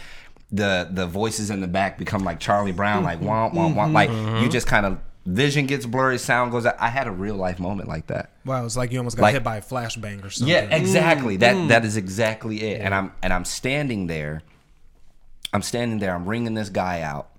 the 0.53 0.87
the 0.91 1.05
voices 1.07 1.49
in 1.49 1.59
the 1.61 1.67
back 1.67 1.97
become 1.97 2.23
like 2.23 2.39
Charlie 2.39 2.71
Brown, 2.71 3.03
like 3.03 3.19
wah 3.19 3.49
wah 3.51 3.67
wah, 3.73 3.87
like 3.87 4.09
you 4.11 4.47
just 4.47 4.67
kind 4.67 4.85
of 4.85 4.99
vision 5.25 5.65
gets 5.65 5.85
blurry, 5.85 6.17
sound 6.19 6.51
goes 6.51 6.65
out. 6.65 6.75
I 6.79 6.89
had 6.89 7.07
a 7.07 7.11
real 7.11 7.35
life 7.35 7.59
moment 7.59 7.89
like 7.89 8.07
that. 8.07 8.31
Wow, 8.45 8.63
it's 8.65 8.77
like 8.77 8.91
you 8.91 8.99
almost 8.99 9.17
got 9.17 9.23
Like- 9.23 9.33
hit 9.33 9.43
by 9.43 9.57
a 9.57 9.61
flashbang 9.61 10.23
or 10.23 10.29
something. 10.29 10.53
Yeah, 10.53 10.61
exactly. 10.75 11.37
That 11.37 11.69
that 11.69 11.83
is 11.85 11.97
exactly 11.97 12.61
it. 12.61 12.81
And 12.81 12.93
I'm 12.93 13.11
and 13.23 13.33
I'm 13.33 13.45
standing 13.45 14.07
there. 14.07 14.43
I'm 15.51 15.61
standing 15.63 15.99
there. 15.99 16.13
I'm 16.15 16.25
ringing 16.27 16.53
this 16.53 16.69
guy 16.69 17.01
out. 17.01 17.29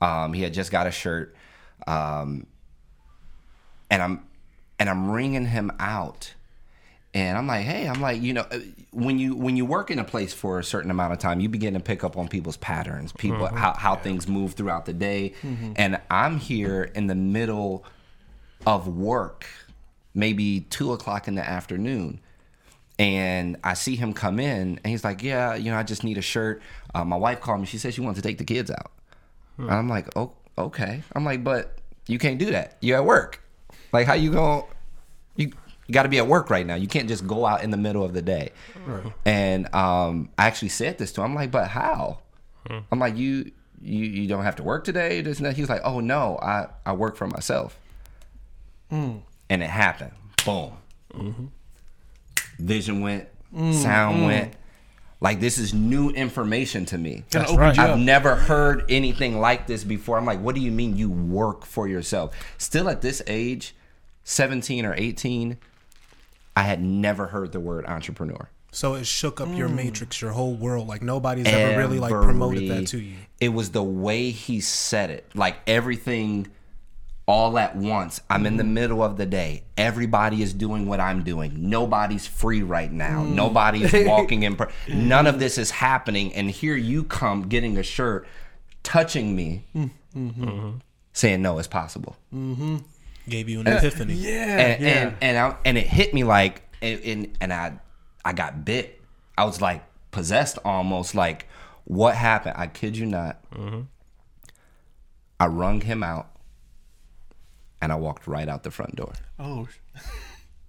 Um, 0.00 0.32
he 0.32 0.42
had 0.42 0.52
just 0.54 0.70
got 0.70 0.86
a 0.86 0.90
shirt, 0.90 1.34
um, 1.86 2.46
and 3.90 4.02
I'm 4.02 4.22
and 4.78 4.88
I'm 4.90 5.10
ringing 5.10 5.46
him 5.46 5.70
out. 5.78 6.34
And 7.14 7.38
I'm 7.38 7.46
like, 7.46 7.64
hey, 7.64 7.86
I'm 7.86 8.00
like, 8.00 8.20
you 8.20 8.32
know, 8.32 8.44
when 8.90 9.20
you 9.20 9.36
when 9.36 9.56
you 9.56 9.64
work 9.64 9.92
in 9.92 10.00
a 10.00 10.04
place 10.04 10.34
for 10.34 10.58
a 10.58 10.64
certain 10.64 10.90
amount 10.90 11.12
of 11.12 11.20
time, 11.20 11.38
you 11.38 11.48
begin 11.48 11.74
to 11.74 11.80
pick 11.80 12.02
up 12.02 12.16
on 12.16 12.26
people's 12.26 12.56
patterns, 12.56 13.12
people 13.12 13.38
mm-hmm. 13.38 13.56
how 13.56 13.72
how 13.72 13.94
things 13.94 14.26
move 14.26 14.54
throughout 14.54 14.84
the 14.84 14.92
day. 14.92 15.32
Mm-hmm. 15.42 15.72
And 15.76 16.00
I'm 16.10 16.38
here 16.38 16.82
in 16.82 17.06
the 17.06 17.14
middle 17.14 17.84
of 18.66 18.88
work, 18.88 19.46
maybe 20.12 20.62
two 20.70 20.92
o'clock 20.92 21.28
in 21.28 21.36
the 21.36 21.48
afternoon. 21.48 22.18
And 22.98 23.58
I 23.62 23.74
see 23.74 23.94
him 23.94 24.12
come 24.12 24.40
in, 24.40 24.80
and 24.82 24.86
he's 24.86 25.04
like, 25.04 25.22
"Yeah, 25.22 25.54
you 25.54 25.70
know, 25.70 25.76
I 25.76 25.84
just 25.84 26.02
need 26.02 26.18
a 26.18 26.22
shirt." 26.22 26.62
Uh, 26.94 27.04
my 27.04 27.16
wife 27.16 27.40
called 27.40 27.60
me. 27.60 27.66
She 27.66 27.78
said 27.78 27.94
she 27.94 28.00
wants 28.00 28.18
to 28.18 28.22
take 28.22 28.38
the 28.38 28.44
kids 28.44 28.72
out. 28.72 28.90
Hmm. 29.56 29.64
And 29.64 29.72
I'm 29.72 29.88
like, 29.88 30.16
"Oh, 30.16 30.32
okay." 30.58 31.02
I'm 31.12 31.24
like, 31.24 31.44
"But 31.44 31.78
you 32.08 32.18
can't 32.18 32.38
do 32.38 32.50
that. 32.50 32.76
You're 32.80 32.98
at 32.98 33.04
work. 33.04 33.40
Like, 33.92 34.06
how 34.06 34.14
you 34.14 34.32
going? 34.32 34.64
You 35.86 35.92
you 35.92 35.94
got 35.94 36.04
to 36.04 36.08
be 36.08 36.18
at 36.18 36.26
work 36.26 36.50
right 36.50 36.66
now. 36.66 36.74
You 36.74 36.88
can't 36.88 37.08
just 37.08 37.26
go 37.26 37.46
out 37.46 37.62
in 37.62 37.70
the 37.70 37.76
middle 37.76 38.04
of 38.04 38.12
the 38.12 38.22
day." 38.22 38.52
And 39.24 39.74
um, 39.74 40.30
I 40.38 40.46
actually 40.46 40.68
said 40.70 40.98
this 40.98 41.12
to 41.12 41.22
him. 41.22 41.30
I'm 41.30 41.34
like, 41.34 41.50
"But 41.50 41.68
how?" 41.68 42.18
Hmm. 42.66 42.78
I'm 42.90 42.98
like, 42.98 43.16
"You 43.16 43.50
you 43.80 44.04
you 44.04 44.28
don't 44.28 44.44
have 44.44 44.56
to 44.56 44.62
work 44.62 44.84
today." 44.84 45.20
This 45.20 45.38
and 45.38 45.46
that. 45.46 45.54
He 45.54 45.62
was 45.62 45.70
like, 45.70 45.82
"Oh 45.84 46.00
no, 46.00 46.38
I 46.42 46.66
I 46.84 46.92
work 46.92 47.16
for 47.16 47.26
myself." 47.26 47.78
Hmm. 48.90 49.18
And 49.48 49.62
it 49.62 49.70
happened. 49.70 50.12
Boom 50.44 50.72
mm-hmm. 51.18 51.46
vision 52.58 53.00
went, 53.00 53.28
mm, 53.54 53.74
sound 53.74 54.18
mm. 54.18 54.26
went. 54.26 54.54
Like 55.20 55.40
this 55.40 55.56
is 55.56 55.72
new 55.72 56.10
information 56.10 56.84
to 56.86 56.98
me. 56.98 57.24
Kinda 57.30 57.54
right. 57.54 57.78
I've 57.78 57.90
up. 57.90 57.98
never 57.98 58.34
heard 58.34 58.84
anything 58.90 59.40
like 59.40 59.66
this 59.66 59.82
before. 59.82 60.18
I'm 60.18 60.26
like, 60.26 60.40
what 60.40 60.54
do 60.54 60.60
you 60.60 60.70
mean 60.70 60.96
you 60.96 61.08
work 61.08 61.64
for 61.64 61.88
yourself? 61.88 62.34
Still 62.58 62.90
at 62.90 63.00
this 63.00 63.22
age, 63.26 63.74
17 64.24 64.84
or 64.84 64.94
18, 64.94 65.56
I 66.56 66.62
had 66.62 66.82
never 66.82 67.26
heard 67.26 67.52
the 67.52 67.60
word 67.60 67.84
entrepreneur. 67.86 68.48
So 68.72 68.94
it 68.94 69.06
shook 69.06 69.40
up 69.40 69.48
your 69.56 69.68
matrix, 69.68 70.20
your 70.20 70.32
whole 70.32 70.54
world. 70.54 70.88
Like 70.88 71.02
nobody's 71.02 71.46
ever 71.46 71.78
really 71.78 71.98
like 72.00 72.10
promoted 72.12 72.68
that 72.70 72.86
to 72.88 72.98
you. 72.98 73.16
It 73.40 73.50
was 73.50 73.70
the 73.70 73.82
way 73.84 74.30
he 74.30 74.60
said 74.60 75.10
it. 75.10 75.30
Like 75.34 75.56
everything 75.66 76.48
all 77.26 77.56
at 77.58 77.74
once. 77.76 78.20
I'm 78.28 78.44
in 78.46 78.56
the 78.56 78.64
middle 78.64 79.02
of 79.02 79.16
the 79.16 79.26
day. 79.26 79.62
Everybody 79.78 80.42
is 80.42 80.52
doing 80.52 80.86
what 80.86 81.00
I'm 81.00 81.22
doing. 81.22 81.70
Nobody's 81.70 82.26
free 82.26 82.62
right 82.62 82.90
now. 82.92 83.22
Mm. 83.24 83.34
Nobody's 83.34 83.92
walking 84.06 84.42
in. 84.42 84.56
Per- 84.56 84.70
None 84.88 85.26
of 85.26 85.38
this 85.38 85.56
is 85.56 85.70
happening. 85.70 86.34
And 86.34 86.50
here 86.50 86.76
you 86.76 87.04
come 87.04 87.48
getting 87.48 87.78
a 87.78 87.82
shirt, 87.82 88.26
touching 88.82 89.34
me, 89.34 89.64
Mm-hmm. 90.14 90.70
saying, 91.12 91.40
no, 91.42 91.58
it's 91.58 91.66
possible. 91.68 92.16
Gave 93.28 93.48
you 93.48 93.60
an 93.60 93.66
epiphany. 93.66 94.14
Yeah, 94.14 94.30
and 94.58 94.82
yeah. 94.82 94.88
and 94.88 95.16
and, 95.22 95.38
I, 95.38 95.56
and 95.64 95.78
it 95.78 95.86
hit 95.86 96.12
me 96.14 96.24
like 96.24 96.62
and, 96.82 97.00
and 97.04 97.38
and 97.40 97.52
I 97.52 97.78
I 98.24 98.32
got 98.32 98.64
bit. 98.64 99.00
I 99.38 99.44
was 99.44 99.60
like 99.60 99.82
possessed 100.10 100.58
almost. 100.64 101.14
Like 101.14 101.46
what 101.84 102.14
happened? 102.14 102.54
I 102.58 102.66
kid 102.66 102.96
you 102.96 103.06
not. 103.06 103.42
I 105.40 105.46
wrung 105.46 105.80
him 105.80 106.02
out, 106.02 106.28
and 107.82 107.92
I 107.92 107.96
walked 107.96 108.26
right 108.26 108.48
out 108.48 108.62
the 108.62 108.70
front 108.70 108.96
door. 108.96 109.12
oh, 109.38 109.68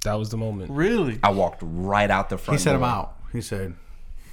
That 0.03 0.13
was 0.15 0.29
the 0.29 0.38
moment. 0.38 0.71
really? 0.71 1.19
I 1.24 1.31
walked 1.31 1.59
right 1.63 2.09
out 2.09 2.29
the 2.29 2.38
front. 2.38 2.59
He 2.59 2.63
set 2.63 2.71
door. 2.71 2.77
him 2.79 2.83
out. 2.83 3.15
He 3.31 3.41
said, 3.41 3.75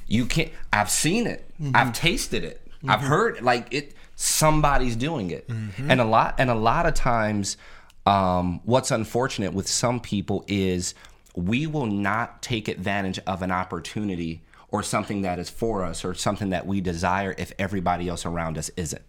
You 0.07 0.26
can't. 0.26 0.50
I've 0.73 0.91
seen 0.91 1.26
it. 1.26 1.50
Mm-hmm. 1.61 1.75
I've 1.76 1.93
tasted 1.93 2.45
it. 2.45 2.61
I've 2.87 3.00
heard 3.00 3.43
like 3.43 3.73
it. 3.73 3.95
Somebody's 4.17 4.97
doing 4.97 5.31
it, 5.31 5.49
Mm-hmm. 5.49 5.91
and 5.91 6.00
a 6.00 6.05
lot 6.05 6.35
and 6.38 6.50
a 6.50 6.55
lot 6.55 6.87
of 6.87 6.95
times, 6.95 7.57
um, 8.06 8.61
what's 8.64 8.90
unfortunate 8.90 9.52
with 9.52 9.68
some 9.68 10.00
people 10.00 10.44
is 10.49 10.94
we 11.35 11.66
will 11.66 11.87
not 11.87 12.42
take 12.42 12.68
advantage 12.68 13.18
of 13.26 13.42
an 13.42 13.50
opportunity 13.50 14.42
or 14.68 14.82
something 14.82 15.23
that 15.23 15.38
is 15.38 15.50
for 15.50 15.85
us 15.85 16.04
or 16.04 16.14
something 16.14 16.50
that 16.50 16.66
we 16.66 16.80
desire 16.80 17.35
if 17.38 17.52
everybody 17.59 18.09
else 18.09 18.25
around 18.25 18.56
us 18.59 18.71
isn't. 18.76 19.02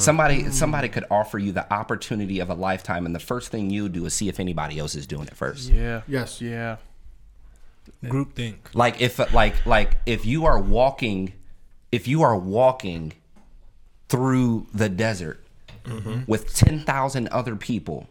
Somebody 0.00 0.50
somebody 0.50 0.88
could 0.88 1.04
offer 1.10 1.38
you 1.38 1.52
the 1.52 1.72
opportunity 1.72 2.40
of 2.40 2.50
a 2.50 2.54
lifetime 2.54 3.06
and 3.06 3.14
the 3.14 3.20
first 3.20 3.50
thing 3.52 3.70
you 3.70 3.88
do 3.88 4.04
is 4.06 4.12
see 4.14 4.28
if 4.28 4.40
anybody 4.40 4.78
else 4.80 4.96
is 4.96 5.06
doing 5.06 5.28
it 5.28 5.36
first. 5.36 5.70
Yeah. 5.70 6.02
Yes. 6.08 6.40
Yeah. 6.40 6.78
Group 8.08 8.34
think. 8.34 8.70
Like 8.74 9.00
if 9.00 9.18
like 9.32 9.64
like 9.64 9.98
if 10.06 10.26
you 10.26 10.46
are 10.46 10.58
walking 10.58 11.34
if 11.92 12.08
you 12.08 12.22
are 12.22 12.36
walking 12.36 13.12
through 14.08 14.66
the 14.74 14.88
desert 14.88 15.40
with 16.26 16.54
10,000 16.54 17.28
other 17.28 17.56
people 17.56 18.08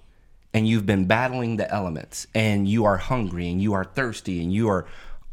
and 0.53 0.67
you've 0.67 0.85
been 0.85 1.05
battling 1.05 1.57
the 1.57 1.71
elements 1.71 2.27
and 2.33 2.67
you 2.67 2.85
are 2.85 2.97
hungry 2.97 3.49
and 3.49 3.61
you 3.61 3.73
are 3.73 3.83
thirsty 3.83 4.41
and 4.41 4.53
you 4.53 4.69
are 4.69 4.85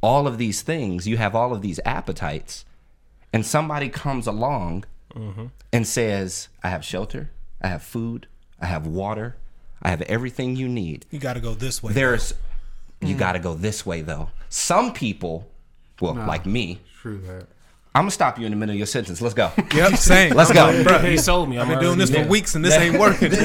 all 0.03 0.27
of 0.27 0.39
these 0.39 0.63
things, 0.63 1.07
you 1.07 1.19
have 1.19 1.35
all 1.35 1.53
of 1.53 1.61
these 1.61 1.79
appetites 1.85 2.65
and 3.33 3.45
somebody 3.45 3.89
comes 3.89 4.27
along 4.27 4.85
mm-hmm. 5.15 5.47
and 5.73 5.87
says, 5.87 6.49
"I 6.63 6.71
have 6.71 6.85
shelter, 6.85 7.31
I 7.61 7.69
have 7.69 7.83
food, 7.83 8.27
I 8.61 8.67
have 8.67 8.87
water, 8.87 9.37
I 9.83 9.91
have 9.91 10.03
everything 10.03 10.57
you 10.57 10.69
need." 10.69 11.07
You 11.11 11.19
got 11.19 11.35
to 11.35 11.41
go 11.41 11.55
this 11.55 11.83
way. 11.83 11.93
there's 11.93 12.35
you 13.01 13.15
mm. 13.15 13.19
got 13.19 13.33
to 13.33 13.39
go 13.39 13.55
this 13.55 13.87
way 13.87 14.03
though. 14.03 14.31
Some 14.49 14.93
people, 14.93 15.49
well, 16.01 16.15
like 16.15 16.45
me, 16.45 16.81
True 17.01 17.19
that. 17.19 17.47
I'm 17.95 18.03
gonna 18.03 18.11
stop 18.13 18.39
you 18.39 18.47
in 18.47 18.53
the 18.53 18.57
middle 18.57 18.73
of 18.73 18.79
your 18.79 18.87
sentence. 18.87 19.21
Let's 19.21 19.35
go. 19.35 19.51
Yep, 19.75 19.93
same. 19.97 20.35
Let's 20.35 20.53
go. 20.53 20.83
Bro, 20.85 21.01
He 21.01 21.17
sold 21.17 21.49
me. 21.49 21.59
I'm 21.59 21.63
I've 21.63 21.69
been 21.69 21.81
doing 21.81 21.99
this 21.99 22.11
for 22.11 22.27
weeks 22.27 22.55
and 22.55 22.65
this 22.65 22.75
ain't 22.75 22.99
working. 22.99 23.31
but 23.31 23.41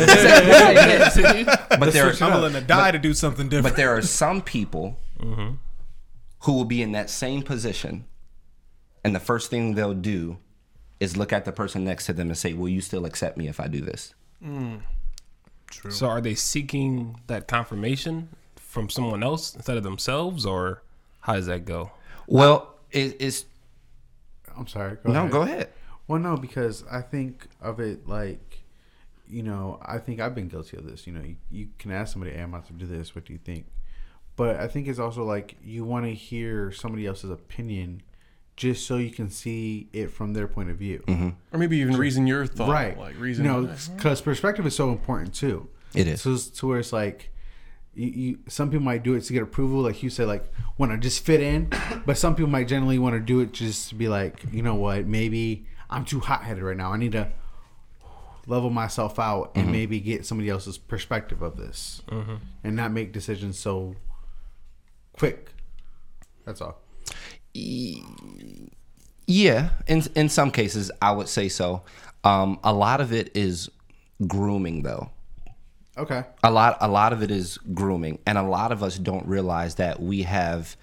there, 1.93 2.13
I'm 2.21 2.33
willing 2.33 2.53
to 2.53 2.61
die 2.61 2.91
to 2.91 2.99
do 2.99 3.13
something 3.13 3.49
different. 3.49 3.73
but 3.73 3.77
there 3.77 3.95
are 3.95 4.01
some 4.01 4.41
people 4.41 4.99
mm-hmm. 5.19 5.55
who 6.41 6.53
will 6.53 6.65
be 6.65 6.81
in 6.81 6.91
that 6.91 7.09
same 7.09 7.41
position, 7.41 8.05
and 9.03 9.15
the 9.15 9.19
first 9.19 9.49
thing 9.49 9.75
they'll 9.75 9.93
do 9.93 10.37
is 10.99 11.17
look 11.17 11.33
at 11.33 11.45
the 11.45 11.51
person 11.51 11.83
next 11.83 12.05
to 12.07 12.13
them 12.13 12.27
and 12.27 12.37
say, 12.37 12.53
"Will 12.53 12.69
you 12.69 12.81
still 12.81 13.05
accept 13.05 13.37
me 13.37 13.47
if 13.47 13.59
I 13.59 13.67
do 13.67 13.81
this?" 13.81 14.13
Mm. 14.43 14.81
True. 15.67 15.91
So 15.91 16.07
are 16.07 16.21
they 16.21 16.35
seeking 16.35 17.19
that 17.27 17.47
confirmation 17.47 18.29
from 18.55 18.89
someone 18.89 19.23
else 19.23 19.55
instead 19.55 19.77
of 19.77 19.83
themselves, 19.83 20.45
or 20.45 20.83
how 21.21 21.33
does 21.33 21.47
that 21.47 21.65
go? 21.65 21.91
Well, 22.27 22.75
it, 22.91 23.17
it's 23.19 23.45
I'm 24.57 24.67
sorry. 24.67 24.97
Go 25.03 25.11
no. 25.11 25.19
ahead. 25.19 25.31
Go 25.31 25.41
ahead. 25.41 25.69
Well, 26.07 26.19
no, 26.19 26.37
because 26.37 26.83
I 26.91 27.01
think 27.01 27.47
of 27.61 27.79
it 27.79 28.07
like, 28.07 28.63
you 29.27 29.41
know, 29.41 29.79
I 29.81 29.97
think 29.97 30.19
I've 30.19 30.35
been 30.35 30.47
guilty 30.47 30.77
of 30.77 30.85
this. 30.85 31.07
You 31.07 31.13
know, 31.13 31.21
you, 31.23 31.35
you 31.49 31.69
can 31.79 31.91
ask 31.91 32.13
somebody, 32.13 32.33
hey, 32.33 32.41
I'm 32.41 32.53
about 32.53 32.67
to 32.67 32.73
do 32.73 32.85
this. 32.85 33.15
What 33.15 33.25
do 33.25 33.33
you 33.33 33.39
think? 33.39 33.65
But 34.35 34.57
I 34.57 34.67
think 34.67 34.87
it's 34.87 34.99
also 34.99 35.23
like 35.23 35.55
you 35.63 35.83
want 35.85 36.05
to 36.05 36.13
hear 36.13 36.71
somebody 36.71 37.07
else's 37.07 37.31
opinion 37.31 38.03
just 38.55 38.85
so 38.85 38.97
you 38.97 39.11
can 39.11 39.29
see 39.29 39.89
it 39.93 40.11
from 40.11 40.33
their 40.33 40.47
point 40.47 40.69
of 40.69 40.77
view. 40.77 41.03
Mm-hmm. 41.07 41.29
Or 41.51 41.59
maybe 41.59 41.77
even 41.77 41.97
reason 41.97 42.27
your 42.27 42.45
thought. 42.45 42.69
Right. 42.69 42.97
Like 42.97 43.19
reason. 43.19 43.45
You 43.45 43.51
know, 43.51 43.75
because 43.95 44.21
perspective 44.21 44.65
is 44.65 44.75
so 44.75 44.91
important 44.91 45.33
too. 45.33 45.69
It 45.93 46.07
is. 46.07 46.21
So 46.21 46.33
it's 46.33 46.47
to 46.49 46.67
where 46.67 46.79
it's 46.79 46.93
like, 46.93 47.31
you, 47.95 48.07
you, 48.07 48.39
some 48.47 48.69
people 48.69 48.83
might 48.83 49.03
do 49.03 49.13
it 49.13 49.21
to 49.21 49.33
get 49.33 49.41
approval, 49.41 49.81
like 49.81 50.03
you 50.03 50.09
said, 50.09 50.27
like 50.27 50.51
want 50.77 50.91
to 50.91 50.97
just 50.97 51.23
fit 51.23 51.41
in. 51.41 51.71
but 52.05 52.17
some 52.17 52.35
people 52.35 52.49
might 52.51 52.67
generally 52.67 52.99
want 52.99 53.15
to 53.15 53.19
do 53.19 53.39
it 53.39 53.51
just 53.53 53.89
to 53.89 53.95
be 53.95 54.07
like, 54.07 54.43
you 54.51 54.61
know 54.61 54.75
what, 54.75 55.07
maybe 55.07 55.65
I'm 55.89 56.05
too 56.05 56.19
hot 56.19 56.43
headed 56.43 56.63
right 56.63 56.77
now. 56.77 56.91
I 56.91 56.97
need 56.97 57.13
to 57.13 57.31
level 58.47 58.69
myself 58.69 59.17
out 59.17 59.51
and 59.55 59.71
maybe 59.71 59.99
get 59.99 60.25
somebody 60.25 60.49
else's 60.49 60.77
perspective 60.77 61.41
of 61.41 61.57
this, 61.57 62.01
and 62.63 62.75
not 62.75 62.91
make 62.91 63.11
decisions 63.11 63.57
so 63.57 63.95
quick. 65.13 65.49
That's 66.45 66.61
all. 66.61 66.79
Yeah, 69.27 69.69
in 69.87 70.03
in 70.15 70.29
some 70.29 70.51
cases, 70.51 70.91
I 71.01 71.11
would 71.11 71.27
say 71.27 71.49
so. 71.49 71.83
Um, 72.23 72.59
a 72.63 72.73
lot 72.73 73.01
of 73.01 73.13
it 73.13 73.35
is 73.35 73.69
grooming, 74.27 74.83
though. 74.83 75.09
Okay. 75.97 76.23
a 76.43 76.51
lot 76.51 76.77
a 76.81 76.87
lot 76.89 77.13
of 77.13 77.23
it 77.23 77.31
is 77.31 77.57
grooming 77.73 78.19
and 78.25 78.37
a 78.37 78.43
lot 78.43 78.71
of 78.71 78.83
us 78.83 78.97
don't 78.97 79.25
realize 79.27 79.75
that 79.75 80.01
we 80.01 80.23
have 80.23 80.75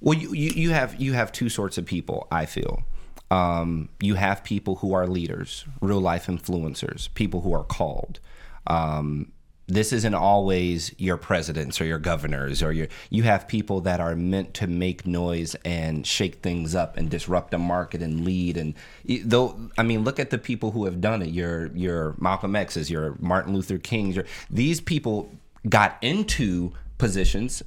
well 0.00 0.18
you 0.18 0.32
you, 0.34 0.50
you 0.50 0.70
have 0.70 1.00
you 1.00 1.14
have 1.14 1.32
two 1.32 1.48
sorts 1.48 1.78
of 1.78 1.86
people 1.86 2.26
i 2.30 2.44
feel 2.46 2.82
um, 3.28 3.88
you 4.00 4.14
have 4.14 4.44
people 4.44 4.76
who 4.76 4.92
are 4.92 5.06
leaders 5.06 5.64
real 5.80 6.00
life 6.00 6.26
influencers 6.26 7.12
people 7.14 7.40
who 7.40 7.52
are 7.52 7.64
called 7.64 8.20
um, 8.66 9.32
this 9.68 9.92
isn't 9.92 10.14
always 10.14 10.94
your 10.96 11.16
presidents 11.16 11.80
or 11.80 11.84
your 11.84 11.98
governors 11.98 12.62
or 12.62 12.72
your 12.72 12.86
you 13.10 13.24
have 13.24 13.48
people 13.48 13.80
that 13.80 13.98
are 13.98 14.14
meant 14.14 14.54
to 14.54 14.66
make 14.66 15.06
noise 15.06 15.56
and 15.64 16.06
shake 16.06 16.36
things 16.36 16.74
up 16.74 16.96
and 16.96 17.10
disrupt 17.10 17.50
the 17.50 17.58
market 17.58 18.00
and 18.00 18.24
lead 18.24 18.56
and 18.56 18.74
though 19.24 19.58
i 19.76 19.82
mean 19.82 20.04
look 20.04 20.20
at 20.20 20.30
the 20.30 20.38
people 20.38 20.70
who 20.70 20.84
have 20.84 21.00
done 21.00 21.22
it. 21.22 21.30
Your 21.30 21.66
your 21.68 22.14
malcolm 22.18 22.54
x's 22.54 22.90
your 22.90 23.16
martin 23.18 23.54
luther 23.54 23.78
king's 23.78 24.14
your 24.14 24.24
these 24.50 24.80
people 24.80 25.30
got 25.68 25.98
into 26.00 26.72
positions 26.98 27.62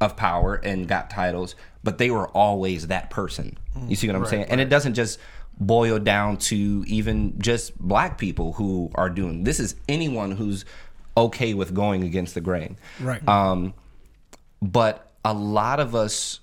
of 0.00 0.16
power 0.16 0.56
and 0.56 0.88
got 0.88 1.08
titles 1.08 1.54
but 1.84 1.98
they 1.98 2.10
were 2.10 2.28
always 2.28 2.88
that 2.88 3.10
person. 3.10 3.58
You 3.88 3.94
see 3.94 4.08
what 4.08 4.16
i'm 4.16 4.24
mm, 4.24 4.28
saying? 4.28 4.46
and 4.48 4.60
it 4.60 4.68
doesn't 4.68 4.94
just 4.94 5.20
boil 5.60 6.00
down 6.00 6.36
to 6.36 6.84
even 6.88 7.38
just 7.40 7.78
black 7.78 8.18
people 8.18 8.54
who 8.54 8.90
are 8.96 9.08
doing 9.08 9.44
this 9.44 9.60
is 9.60 9.76
anyone 9.88 10.32
who's 10.32 10.64
okay 11.16 11.54
with 11.54 11.74
going 11.74 12.02
against 12.02 12.34
the 12.34 12.40
grain. 12.40 12.76
Right. 13.00 13.26
um, 13.28 13.74
but 14.60 15.12
a 15.24 15.34
lot 15.34 15.80
of 15.80 15.94
us 15.94 16.40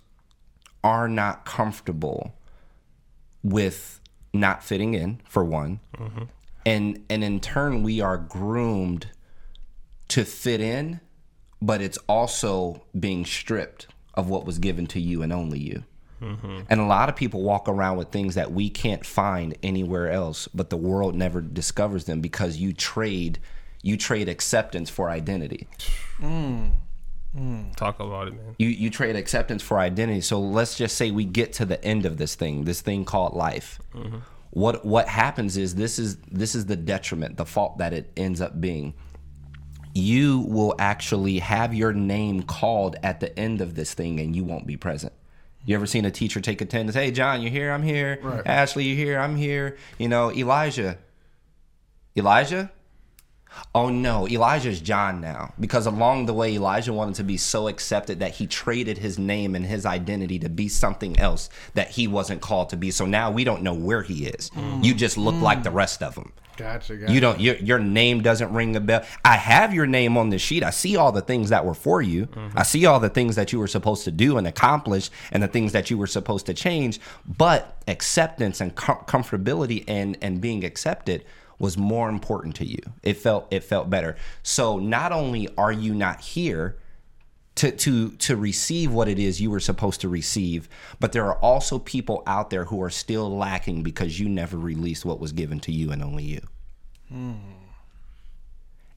are 0.84 1.08
not 1.08 1.46
comfortable 1.46 2.34
with 3.44 4.00
not 4.34 4.64
fitting 4.64 4.94
in 4.94 5.22
for 5.28 5.44
one. 5.44 5.80
And 6.66 7.04
and 7.10 7.24
in 7.24 7.40
turn 7.40 7.84
we 7.84 8.02
are 8.02 8.18
groomed 8.18 9.08
to 10.10 10.24
fit 10.26 10.62
in 10.62 11.00
but 11.62 11.82
it's 11.82 11.98
also 12.10 12.84
being 13.00 13.24
stripped 13.26 13.88
of 14.16 14.30
what 14.30 14.46
was 14.46 14.58
given 14.58 14.88
to 14.88 15.00
you 15.00 15.22
and 15.22 15.32
only 15.32 15.60
you. 15.60 15.84
And 16.70 16.80
a 16.80 16.86
lot 16.86 17.10
of 17.10 17.16
people 17.16 17.42
walk 17.42 17.68
around 17.68 17.98
with 17.98 18.10
things 18.10 18.36
that 18.36 18.52
we 18.52 18.70
can't 18.70 19.04
find 19.04 19.58
anywhere 19.64 20.12
else 20.12 20.48
but 20.54 20.70
the 20.70 20.78
world 20.78 21.16
never 21.16 21.42
discovers 21.42 22.06
them 22.06 22.22
because 22.22 22.58
you 22.58 22.74
trade 22.74 23.40
you 23.84 23.98
trade 23.98 24.30
acceptance 24.30 24.90
for 24.90 25.10
identity 25.10 25.68
hmm. 26.20 26.68
Hmm. 27.36 27.72
Talk 27.78 28.00
about 28.00 28.28
it, 28.28 28.34
man. 28.34 28.56
you 28.58 28.68
you 28.68 28.90
trade 28.90 29.16
acceptance 29.16 29.64
for 29.64 29.80
identity. 29.80 30.20
So 30.20 30.40
let's 30.40 30.76
just 30.76 30.98
say 30.98 31.12
we 31.12 31.24
get 31.24 31.54
to 31.54 31.66
the 31.66 31.82
end 31.84 32.06
of 32.06 32.18
this 32.18 32.36
thing, 32.36 32.66
this 32.66 32.82
thing 32.82 33.06
called 33.06 33.34
life. 33.34 33.80
Mm-hmm. 33.96 34.18
What 34.50 34.86
what 34.86 35.08
happens 35.08 35.56
is 35.56 35.76
this 35.76 35.98
is 35.98 36.18
this 36.30 36.56
is 36.56 36.66
the 36.66 36.76
detriment, 36.76 37.38
the 37.38 37.46
fault 37.46 37.78
that 37.78 37.94
it 37.94 38.12
ends 38.18 38.42
up 38.42 38.60
being. 38.60 38.94
You 39.94 40.42
will 40.42 40.76
actually 40.78 41.40
have 41.40 41.74
your 41.74 41.94
name 41.94 42.44
called 42.44 42.98
at 43.02 43.22
the 43.22 43.38
end 43.40 43.62
of 43.62 43.76
this 43.76 43.94
thing, 43.94 44.20
and 44.20 44.36
you 44.36 44.44
won't 44.44 44.68
be 44.68 44.76
present. 44.76 45.14
You 45.66 45.76
ever 45.76 45.86
seen 45.86 46.06
a 46.06 46.12
teacher 46.12 46.42
take 46.42 46.60
attendance? 46.60 46.96
Hey, 46.96 47.12
John, 47.12 47.42
you 47.42 47.50
here? 47.50 47.72
I'm 47.72 47.84
here. 47.84 48.20
Right. 48.22 48.46
Ashley, 48.46 48.86
you 48.86 48.96
here? 48.96 49.20
I'm 49.20 49.36
here. 49.36 49.78
You 49.98 50.10
know, 50.10 50.32
Elijah. 50.32 50.98
Elijah, 52.18 52.72
Oh 53.74 53.90
no, 53.90 54.28
Elijah's 54.28 54.82
John 54.82 55.22
now. 55.22 55.54
Because 55.60 55.86
along 55.86 56.26
the 56.26 56.34
way, 56.34 56.56
Elijah 56.56 56.94
wanted 56.94 57.16
to 57.16 57.24
be 57.24 57.38
so 57.38 57.68
accepted 57.68 58.20
that 58.20 58.32
he 58.32 58.48
traded 58.48 58.98
his 58.98 59.18
name 59.18 59.56
and 59.56 59.66
his 59.66 59.86
identity 59.86 60.40
to 60.40 60.50
be 60.50 60.68
something 60.68 61.18
else 61.20 61.50
that 61.74 61.92
he 61.92 62.08
wasn't 62.08 62.42
called 62.42 62.70
to 62.70 62.78
be. 62.78 62.92
So 62.92 63.06
now 63.06 63.32
we 63.32 63.44
don't 63.44 63.64
know 63.64 63.74
where 63.74 64.04
he 64.04 64.26
is. 64.26 64.52
You 64.82 64.94
mm. 64.94 64.98
just 64.98 65.18
look 65.18 65.36
like 65.36 65.60
mm. 65.60 65.64
the 65.64 65.72
rest 65.72 66.04
of 66.04 66.16
them. 66.16 66.34
Gotcha. 66.58 66.96
gotcha. 66.96 67.14
You 67.14 67.20
don't 67.22 67.40
your 67.40 67.56
your 67.56 67.80
name 67.80 68.22
doesn't 68.22 68.54
ring 68.54 68.76
a 68.76 68.80
bell. 68.80 69.04
I 69.24 69.38
have 69.38 69.74
your 69.74 69.88
name 69.88 70.18
on 70.18 70.30
the 70.30 70.38
sheet. 70.38 70.64
I 70.64 70.70
see 70.70 70.96
all 70.96 71.12
the 71.12 71.22
things 71.22 71.50
that 71.50 71.66
were 71.66 71.74
for 71.74 72.02
you. 72.02 72.28
Mm-hmm. 72.28 72.58
I 72.58 72.64
see 72.64 72.86
all 72.86 73.00
the 73.00 73.10
things 73.10 73.36
that 73.36 73.52
you 73.52 73.60
were 73.60 73.68
supposed 73.68 74.04
to 74.04 74.12
do 74.12 74.38
and 74.38 74.46
accomplish 74.46 75.10
and 75.32 75.42
the 75.42 75.48
things 75.48 75.72
that 75.72 75.90
you 75.90 75.98
were 75.98 76.08
supposed 76.08 76.46
to 76.48 76.54
change, 76.54 77.00
but 77.26 77.82
acceptance 77.88 78.62
and 78.62 78.76
com- 78.76 78.98
comfortability 79.08 79.84
and 79.88 80.18
and 80.22 80.42
being 80.42 80.64
accepted 80.64 81.26
was 81.62 81.78
more 81.78 82.10
important 82.10 82.56
to 82.56 82.66
you. 82.66 82.80
It 83.04 83.18
felt 83.18 83.48
it 83.52 83.64
felt 83.64 83.90
better. 83.90 84.18
So 84.44 84.80
not 84.80 85.12
only 85.12 85.48
are 85.58 85.72
you 85.72 85.94
not 85.94 86.22
here 86.22 86.78
to 87.56 87.72
to 87.72 88.12
to 88.12 88.36
receive 88.36 88.92
what 88.92 89.08
it 89.08 89.20
is 89.20 89.40
you 89.40 89.52
were 89.52 89.60
supposed 89.60 90.02
to 90.02 90.10
receive, 90.10 90.68
but 91.00 91.12
there 91.12 91.26
are 91.26 91.38
also 91.38 91.78
people 91.78 92.24
out 92.26 92.50
there 92.50 92.66
who 92.66 92.82
are 92.82 92.90
still 92.90 93.36
lacking 93.36 93.84
because 93.84 94.20
you 94.20 94.28
never 94.28 94.58
released 94.58 95.06
what 95.06 95.20
was 95.20 95.32
given 95.32 95.60
to 95.62 95.72
you 95.72 95.92
and 95.92 96.02
only 96.02 96.24
you. 96.24 96.42
Hmm. 97.10 97.34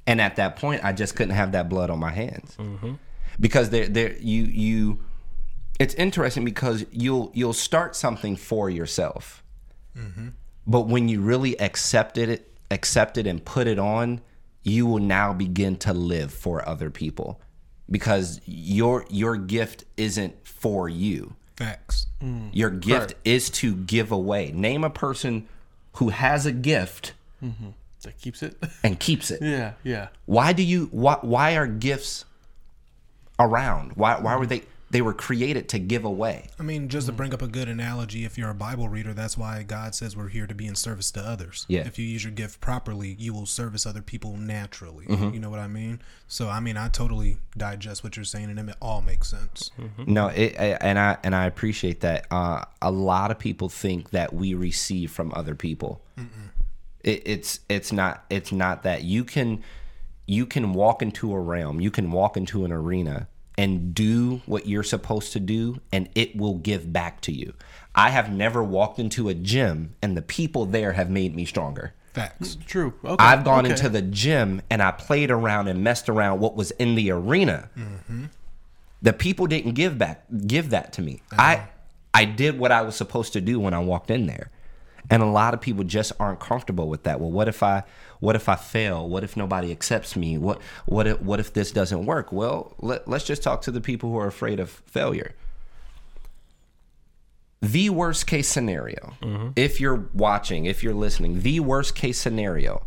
And 0.07 0.21
at 0.21 0.37
that 0.37 0.57
point, 0.57 0.85
I 0.85 0.93
just 0.93 1.17
couldn't 1.17 1.35
have 1.35 1.53
that 1.53 1.69
blood 1.69 1.91
on 1.91 1.99
my 1.99 2.11
hands 2.11 2.57
mm-hmm. 2.59 2.95
because 3.41 3.71
there 3.71 3.89
there 3.89 4.17
you 4.19 4.45
you. 4.45 5.01
It's 5.81 5.95
interesting 5.95 6.45
because 6.45 6.87
you'll 6.93 7.33
you'll 7.35 7.53
start 7.53 7.97
something 7.97 8.37
for 8.37 8.71
yourself, 8.71 9.43
mm-hmm. 9.97 10.29
but 10.67 10.83
when 10.83 11.09
you 11.09 11.21
really 11.21 11.61
accepted 11.61 12.29
it, 12.29 12.54
accept 12.75 13.17
it 13.17 13.27
and 13.27 13.45
put 13.45 13.67
it 13.67 13.79
on, 13.79 14.21
you 14.63 14.87
will 14.87 14.99
now 14.99 15.33
begin 15.33 15.77
to 15.77 15.93
live 15.95 16.33
for 16.33 16.67
other 16.69 16.91
people 16.91 17.41
because 17.91 18.41
your 18.45 19.07
your 19.09 19.37
gift 19.37 19.85
isn't 19.97 20.47
for 20.47 20.89
you. 20.89 21.37
Facts. 21.57 22.07
Mm. 22.23 22.51
Your 22.53 22.71
gift 22.71 23.15
is 23.25 23.49
to 23.51 23.77
give 23.77 24.11
away. 24.11 24.51
Name 24.53 24.83
a 24.85 24.91
person 24.91 25.47
who 25.95 26.09
has 26.09 26.47
a 26.47 26.53
gift 26.53 27.13
mm-hmm. 27.43 27.71
That 28.03 28.19
keeps 28.19 28.43
it. 28.43 28.57
and 28.85 29.01
keeps 29.01 29.31
it. 29.31 29.41
yeah, 29.41 29.73
yeah. 29.83 30.09
Why 30.27 30.53
do 30.53 30.63
you 30.63 30.89
why 30.93 31.17
why 31.23 31.57
are 31.57 31.67
gifts 31.67 32.27
around? 33.39 33.93
Why 33.95 34.21
why 34.21 34.37
were 34.37 34.47
they 34.47 34.63
they 34.95 35.03
were 35.03 35.13
created 35.13 35.69
to 35.71 35.81
give 35.81 36.05
away? 36.05 36.47
I 36.57 36.63
mean, 36.63 36.89
just 36.89 37.09
to 37.09 37.13
bring 37.13 37.35
up 37.35 37.43
a 37.43 37.49
good 37.49 37.69
analogy, 37.69 38.25
if 38.25 38.39
you're 38.39 38.51
a 38.51 38.55
Bible 38.55 38.89
reader, 38.89 39.13
that's 39.13 39.37
why 39.37 39.65
God 39.65 39.93
says 39.93 40.17
we're 40.17 40.29
here 40.29 40.47
to 40.47 40.55
be 40.55 40.69
in 40.69 40.77
service 40.77 41.11
to 41.11 41.21
others. 41.21 41.67
Yeah. 41.69 41.81
If 41.81 41.99
you 41.99 42.07
use 42.07 42.23
your 42.23 42.31
gift 42.31 42.61
properly, 42.61 43.17
you 43.19 43.35
will 43.35 43.45
service 43.45 43.87
other 43.87 44.03
people 44.03 44.37
naturally. 44.37 45.07
Mm-hmm. 45.07 45.35
You 45.35 45.41
know 45.41 45.51
what 45.51 45.59
I 45.59 45.67
mean? 45.67 46.01
So, 46.29 46.49
I 46.49 46.61
mean, 46.61 46.77
I 46.77 46.91
totally 46.91 47.39
digest 47.57 48.05
what 48.05 48.17
you're 48.17 48.25
saying, 48.25 48.57
and 48.57 48.71
it 48.71 48.77
all 48.81 49.03
makes 49.03 49.29
sense. 49.29 49.73
No, 50.07 50.29
it, 50.29 50.55
and 50.57 50.97
I 50.97 51.19
and 51.25 51.35
I 51.35 51.47
appreciate 51.47 52.01
that. 52.03 52.29
Uh, 52.31 52.65
a 52.81 52.93
lot 52.93 53.33
of 53.33 53.39
people 53.41 53.69
think 53.69 54.11
that 54.11 54.33
we 54.33 54.55
receive 54.55 55.11
from 55.11 55.33
other 55.35 55.57
people. 55.57 56.03
It, 57.01 57.23
it's 57.27 57.59
it's 57.69 57.91
not 57.91 58.27
it's 58.31 58.53
not 58.53 58.85
that 58.85 59.03
you 59.03 59.25
can 59.25 59.65
you 60.27 60.47
can 60.47 60.73
walk 60.73 61.03
into 61.03 61.33
a 61.33 61.41
realm, 61.41 61.81
you 61.81 61.91
can 61.91 62.13
walk 62.13 62.37
into 62.37 62.65
an 62.65 62.71
arena 62.71 63.27
and 63.57 63.95
do 63.95 64.43
what 64.47 64.67
you're 64.67 64.83
supposed 64.83 65.33
to 65.33 65.41
do, 65.41 65.81
and 65.93 66.09
it 66.15 66.37
will 66.37 66.55
give 66.55 66.93
back 66.93 67.21
to 67.23 67.33
you. 67.33 67.55
I 67.95 68.11
have 68.11 68.33
never 68.33 68.63
walked 68.63 68.99
into 68.99 69.29
a 69.29 69.35
gym, 69.35 69.95
and 70.03 70.17
the 70.17 70.23
people 70.23 70.67
there 70.67 70.93
have 70.93 71.11
made 71.11 71.37
me 71.37 71.45
stronger. 71.45 71.95
Facts. 72.15 72.57
Mm, 72.57 72.67
true. 72.67 72.95
Okay. 73.05 73.25
I've 73.25 73.45
gone 73.45 73.65
okay. 73.65 73.73
into 73.73 73.89
the 73.89 74.01
gym 74.01 74.63
and 74.71 74.81
I 74.81 74.93
played 74.93 75.33
around 75.33 75.67
and 75.67 75.83
messed 75.83 76.09
around 76.09 76.39
what 76.39 76.55
was 76.55 76.71
in 76.73 76.95
the 76.95 77.11
arena. 77.11 77.69
Mm-hmm. 77.77 78.27
The 79.03 79.13
people 79.13 79.49
didn't 79.49 79.73
give 79.73 79.99
back 79.99 80.25
give 80.47 80.71
that 80.71 80.93
to 80.93 81.03
me. 81.03 81.23
Uh-huh. 81.33 81.43
I 81.43 81.69
I 82.15 82.25
did 82.25 82.57
what 82.57 82.71
I 82.71 82.83
was 82.83 82.95
supposed 82.95 83.33
to 83.33 83.41
do 83.41 83.59
when 83.59 83.75
I 83.75 83.81
walked 83.81 84.13
in 84.13 84.27
there. 84.27 84.51
And 85.11 85.23
a 85.23 85.27
lot 85.27 85.53
of 85.55 85.61
people 85.61 85.85
just 85.85 86.13
aren't 86.19 86.41
comfortable 86.41 86.89
with 86.89 87.03
that. 87.03 87.21
Well, 87.21 87.31
what 87.31 87.49
if 87.49 87.63
I 87.63 87.85
what 88.21 88.37
if 88.37 88.49
I 88.49 88.55
fail? 88.57 89.07
What 89.09 89.23
if 89.23 89.37
nobody 89.37 89.71
accepts 89.71 90.17
me? 90.17 90.39
What 90.39 90.61
what 90.87 91.07
if, 91.07 91.21
what 91.21 91.41
if 91.41 91.53
this 91.53 91.73
doesn't 91.73 92.07
work? 92.07 92.33
Well, 92.33 92.75
let, 92.79 93.07
let's 93.07 93.25
just 93.25 93.43
talk 93.43 93.63
to 93.63 93.71
the 93.71 93.81
people 93.81 94.11
who 94.11 94.19
are 94.19 94.27
afraid 94.27 94.61
of 94.61 94.71
failure 94.71 95.35
the 97.65 97.89
worst 97.91 98.27
case 98.27 98.49
scenario, 98.49 99.15
mm-hmm. 99.23 99.49
if 99.57 99.81
you're 99.81 100.09
watching, 100.13 100.67
if 100.67 100.83
you're 100.83 100.95
listening, 100.95 101.41
the 101.41 101.61
worst 101.61 101.95
case 101.95 102.19
scenario, 102.19 102.83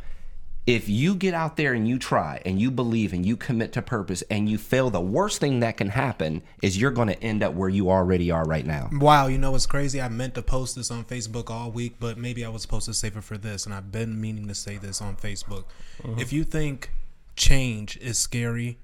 if 0.68 0.90
you 0.90 1.16
get 1.16 1.34
out 1.34 1.56
there 1.56 1.74
and 1.74 1.88
you 1.88 1.98
try 1.98 2.42
and 2.46 2.60
you 2.60 2.70
believe 2.70 3.14
and 3.14 3.26
you 3.26 3.38
commit 3.38 3.72
to 3.72 3.82
purpose 3.82 4.22
and 4.30 4.50
you 4.50 4.58
fail, 4.58 4.90
the 4.90 5.00
worst 5.00 5.40
thing 5.40 5.62
that 5.62 5.78
can 5.78 5.88
happen 5.88 6.44
is 6.62 6.80
you're 6.80 6.92
going 6.92 7.08
to 7.08 7.24
end 7.24 7.42
up 7.42 7.54
where 7.54 7.70
you 7.70 7.90
already 7.90 8.30
are 8.30 8.46
right 8.46 8.66
now. 8.66 8.90
Wow, 8.92 9.28
you 9.28 9.38
know 9.38 9.52
what's 9.52 9.66
crazy? 9.66 10.02
I 10.02 10.10
meant 10.10 10.36
to 10.36 10.42
post 10.42 10.76
this 10.76 10.92
on 10.92 11.06
Facebook 11.06 11.50
all 11.50 11.72
week, 11.72 11.96
but 12.02 12.18
maybe 12.18 12.44
I 12.44 12.50
was 12.50 12.62
supposed 12.62 12.86
to 12.88 12.94
save 12.94 13.16
it 13.16 13.24
for 13.24 13.38
this, 13.38 13.66
and 13.66 13.74
I've 13.74 13.94
been 13.94 14.20
meaning 14.20 14.50
to 14.50 14.56
say 14.56 14.76
this 14.76 15.02
on 15.02 15.16
Facebook. 15.16 15.64
Uh-huh. 16.04 16.16
If 16.18 16.34
you 16.34 16.44
think 16.44 16.92
change 17.38 17.96
is 17.98 18.20
scary, 18.20 18.78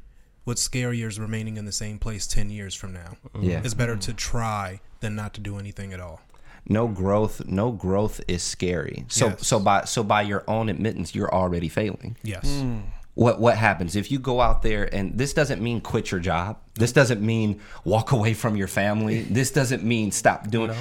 what's 0.45 0.65
scarier 0.65 1.07
is 1.07 1.19
remaining 1.19 1.57
in 1.57 1.65
the 1.65 1.73
same 1.73 1.99
place 1.99 2.25
10 2.27 2.49
years 2.49 2.73
from 2.73 2.93
now. 2.93 3.17
Yeah. 3.41 3.59
It's 3.61 3.73
better 3.73 3.93
mm-hmm. 3.93 4.11
to 4.11 4.13
try 4.13 4.79
than 5.01 5.15
not 5.15 5.33
to 5.33 5.41
do 5.41 5.59
anything 5.59 5.91
at 5.91 5.99
all. 5.99 6.21
No 6.69 6.87
growth, 6.87 7.45
no 7.45 7.71
growth 7.71 8.21
is 8.27 8.41
scary. 8.41 9.05
So 9.09 9.27
Yes. 9.27 9.47
so 9.47 9.59
by 9.59 9.85
so 9.85 10.03
by 10.03 10.21
your 10.21 10.43
own 10.47 10.69
admittance, 10.69 11.13
you're 11.15 11.33
already 11.33 11.69
failing. 11.69 12.15
Yes. 12.23 12.45
Hmm. 12.59 12.79
what 13.15 13.39
what 13.39 13.57
happens 13.57 13.95
if 13.95 14.09
you 14.11 14.17
go 14.17 14.41
out 14.41 14.63
there 14.63 14.85
and 14.95 15.17
this 15.19 15.33
doesn't 15.33 15.61
mean 15.61 15.79
quit 15.81 16.09
your 16.09 16.19
job 16.19 16.57
this 16.75 16.91
doesn't 16.91 17.21
mean 17.21 17.59
walk 17.85 18.11
away 18.11 18.33
from 18.33 18.55
your 18.55 18.67
family 18.67 19.21
this 19.39 19.51
doesn't 19.51 19.83
mean 19.83 20.11
stop 20.11 20.47
doing 20.49 20.71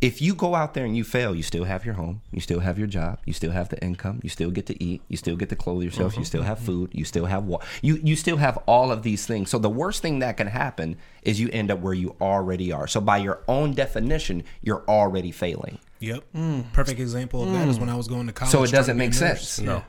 if 0.00 0.22
you 0.22 0.34
go 0.34 0.54
out 0.54 0.74
there 0.74 0.84
and 0.84 0.96
you 0.96 1.04
fail 1.04 1.34
you 1.34 1.42
still 1.42 1.64
have 1.64 1.84
your 1.84 1.94
home 1.94 2.22
you 2.32 2.40
still 2.40 2.60
have 2.60 2.78
your 2.78 2.86
job 2.86 3.18
you 3.24 3.32
still 3.32 3.50
have 3.50 3.68
the 3.68 3.82
income 3.82 4.20
you 4.22 4.30
still 4.30 4.50
get 4.50 4.66
to 4.66 4.82
eat 4.82 5.02
you 5.08 5.16
still 5.16 5.36
get 5.36 5.48
to 5.48 5.56
clothe 5.56 5.82
yourself 5.82 6.14
you 6.14 6.20
mm-hmm. 6.20 6.24
still 6.24 6.42
have 6.42 6.58
mm-hmm. 6.58 6.66
food 6.66 6.90
you 6.92 7.04
still 7.04 7.26
have 7.26 7.44
wa- 7.44 7.60
you 7.82 7.96
you 8.02 8.16
still 8.16 8.38
have 8.38 8.56
all 8.66 8.90
of 8.90 9.02
these 9.02 9.26
things 9.26 9.50
so 9.50 9.58
the 9.58 9.70
worst 9.70 10.00
thing 10.02 10.20
that 10.20 10.36
can 10.36 10.46
happen 10.46 10.96
is 11.22 11.38
you 11.38 11.48
end 11.52 11.70
up 11.70 11.78
where 11.80 11.94
you 11.94 12.16
already 12.20 12.72
are 12.72 12.86
so 12.86 13.00
by 13.00 13.18
your 13.18 13.42
own 13.48 13.72
definition 13.72 14.42
you're 14.62 14.84
already 14.88 15.30
failing 15.30 15.78
Yep. 16.00 16.24
Mm. 16.34 16.72
Perfect 16.72 16.98
example 16.98 17.44
of 17.44 17.52
that 17.52 17.68
is 17.68 17.76
mm. 17.76 17.80
when 17.80 17.88
I 17.90 17.94
was 17.94 18.08
going 18.08 18.26
to 18.26 18.32
college. 18.32 18.50
so 18.50 18.64
it 18.64 18.70
doesn't 18.70 18.96
make 18.96 19.10
nurse. 19.10 19.18
sense 19.18 19.60
No. 19.60 19.84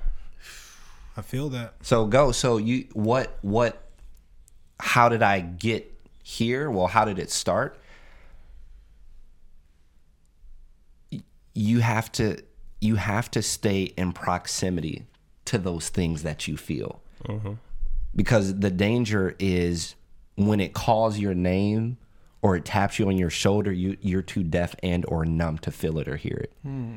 I 1.17 1.21
feel 1.21 1.49
that. 1.49 1.75
So 1.81 2.05
go. 2.05 2.31
So 2.31 2.57
you 2.57 2.87
what 2.93 3.37
what 3.41 3.81
how 4.79 5.09
did 5.09 5.23
I 5.23 5.39
get 5.39 5.91
here? 6.23 6.69
Well, 6.69 6.87
how 6.87 7.05
did 7.05 7.17
it 7.17 7.31
start? 7.31 7.77
You 11.53 11.79
have 11.79 12.11
to 12.13 12.41
you 12.79 12.95
have 12.95 13.29
to 13.31 13.41
stay 13.41 13.83
in 13.95 14.11
proximity 14.11 15.05
to 15.45 15.57
those 15.57 15.89
things 15.89 16.23
that 16.23 16.47
you 16.47 16.57
feel. 16.57 17.01
Mm-hmm. 17.25 17.53
Because 18.15 18.59
the 18.59 18.71
danger 18.71 19.35
is 19.39 19.95
when 20.35 20.59
it 20.59 20.73
calls 20.73 21.19
your 21.19 21.35
name 21.35 21.97
or 22.41 22.55
it 22.55 22.65
taps 22.65 22.97
you 22.97 23.07
on 23.07 23.17
your 23.17 23.29
shoulder, 23.29 23.71
you 23.71 23.97
you're 24.01 24.21
too 24.21 24.43
deaf 24.43 24.75
and 24.81 25.05
or 25.07 25.25
numb 25.25 25.57
to 25.59 25.71
feel 25.71 25.99
it 25.99 26.07
or 26.07 26.17
hear 26.17 26.37
it. 26.37 26.53
Hmm. 26.63 26.95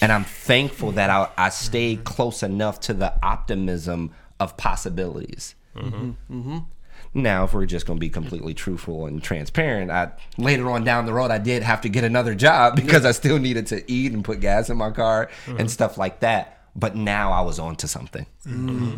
And 0.00 0.10
I'm 0.10 0.24
thankful 0.24 0.92
that 0.92 1.10
I, 1.10 1.28
I 1.36 1.50
stayed 1.50 2.04
close 2.04 2.42
enough 2.42 2.80
to 2.80 2.94
the 2.94 3.14
optimism 3.22 4.12
of 4.40 4.56
possibilities. 4.56 5.54
Mm-hmm. 5.76 6.10
Mm-hmm. 6.30 6.58
Now, 7.14 7.44
if 7.44 7.52
we're 7.52 7.66
just 7.66 7.86
going 7.86 7.98
to 7.98 8.00
be 8.00 8.08
completely 8.08 8.54
truthful 8.54 9.06
and 9.06 9.22
transparent, 9.22 9.90
I 9.90 10.12
later 10.38 10.70
on 10.70 10.84
down 10.84 11.06
the 11.06 11.12
road, 11.12 11.30
I 11.30 11.38
did 11.38 11.62
have 11.62 11.82
to 11.82 11.88
get 11.88 12.04
another 12.04 12.34
job 12.34 12.76
because 12.76 13.04
I 13.04 13.12
still 13.12 13.38
needed 13.38 13.66
to 13.68 13.90
eat 13.90 14.12
and 14.12 14.24
put 14.24 14.40
gas 14.40 14.70
in 14.70 14.76
my 14.76 14.90
car 14.90 15.30
and 15.46 15.58
mm-hmm. 15.58 15.66
stuff 15.66 15.98
like 15.98 16.20
that. 16.20 16.60
But 16.74 16.96
now 16.96 17.32
I 17.32 17.42
was 17.42 17.58
on 17.58 17.76
to 17.76 17.88
something. 17.88 18.26
Mm-hmm. 18.46 18.96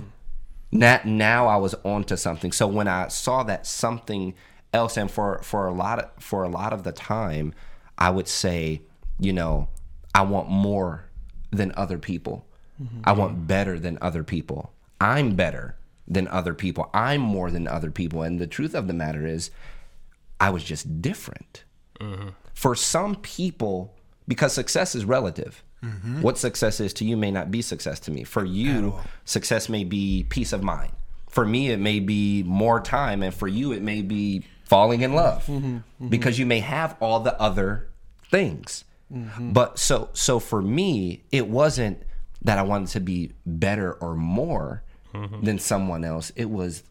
Now, 0.70 1.00
now 1.04 1.46
I 1.46 1.56
was 1.56 1.74
on 1.84 2.04
to 2.04 2.16
something. 2.16 2.52
So 2.52 2.66
when 2.66 2.88
I 2.88 3.08
saw 3.08 3.42
that 3.44 3.66
something 3.66 4.34
else, 4.72 4.96
and 4.96 5.10
for 5.10 5.40
for 5.42 5.66
a 5.66 5.72
lot 5.72 5.98
of, 6.00 6.10
for 6.22 6.44
a 6.44 6.48
lot 6.48 6.72
of 6.72 6.82
the 6.82 6.92
time, 6.92 7.52
I 7.98 8.10
would 8.10 8.28
say, 8.28 8.82
you 9.18 9.32
know, 9.32 9.68
I 10.14 10.22
want 10.22 10.48
more 10.48 11.06
than 11.50 11.72
other 11.76 11.98
people. 11.98 12.46
Mm-hmm. 12.82 13.00
I 13.04 13.12
want 13.12 13.46
better 13.46 13.78
than 13.78 13.98
other 14.00 14.24
people. 14.24 14.72
I'm 15.00 15.36
better 15.36 15.76
than 16.06 16.28
other 16.28 16.54
people. 16.54 16.90
I'm 16.92 17.20
more 17.20 17.50
than 17.50 17.66
other 17.66 17.90
people. 17.90 18.22
And 18.22 18.38
the 18.38 18.46
truth 18.46 18.74
of 18.74 18.86
the 18.86 18.92
matter 18.92 19.26
is, 19.26 19.50
I 20.40 20.50
was 20.50 20.64
just 20.64 21.00
different. 21.00 21.64
Mm-hmm. 22.00 22.30
For 22.52 22.74
some 22.74 23.16
people, 23.16 23.94
because 24.28 24.52
success 24.52 24.94
is 24.94 25.04
relative. 25.04 25.62
Mm-hmm. 25.82 26.22
What 26.22 26.38
success 26.38 26.80
is 26.80 26.92
to 26.94 27.04
you 27.04 27.16
may 27.16 27.30
not 27.30 27.50
be 27.50 27.62
success 27.62 28.00
to 28.00 28.10
me. 28.10 28.24
For 28.24 28.44
you, 28.44 28.98
success 29.24 29.68
may 29.68 29.84
be 29.84 30.24
peace 30.28 30.52
of 30.52 30.62
mind. 30.62 30.92
For 31.28 31.44
me, 31.44 31.70
it 31.70 31.80
may 31.80 32.00
be 32.00 32.42
more 32.44 32.80
time, 32.80 33.22
and 33.22 33.34
for 33.34 33.48
you, 33.48 33.72
it 33.72 33.82
may 33.82 34.02
be 34.02 34.44
falling 34.64 35.02
in 35.02 35.14
love, 35.14 35.46
mm-hmm. 35.46 36.08
because 36.08 36.38
you 36.38 36.46
may 36.46 36.60
have 36.60 36.96
all 37.00 37.20
the 37.20 37.38
other 37.40 37.88
things. 38.30 38.84
But 39.38 39.78
so 39.78 40.08
so 40.12 40.38
for 40.40 40.62
me, 40.62 41.24
it 41.30 41.48
wasn't 41.48 42.02
that 42.42 42.58
I 42.58 42.62
wanted 42.62 42.88
to 42.88 43.00
be 43.00 43.32
better 43.44 43.92
or 43.94 44.14
more 44.14 44.83
than 45.42 45.58
someone 45.58 46.04
else. 46.04 46.32
It 46.36 46.50
was 46.50 46.82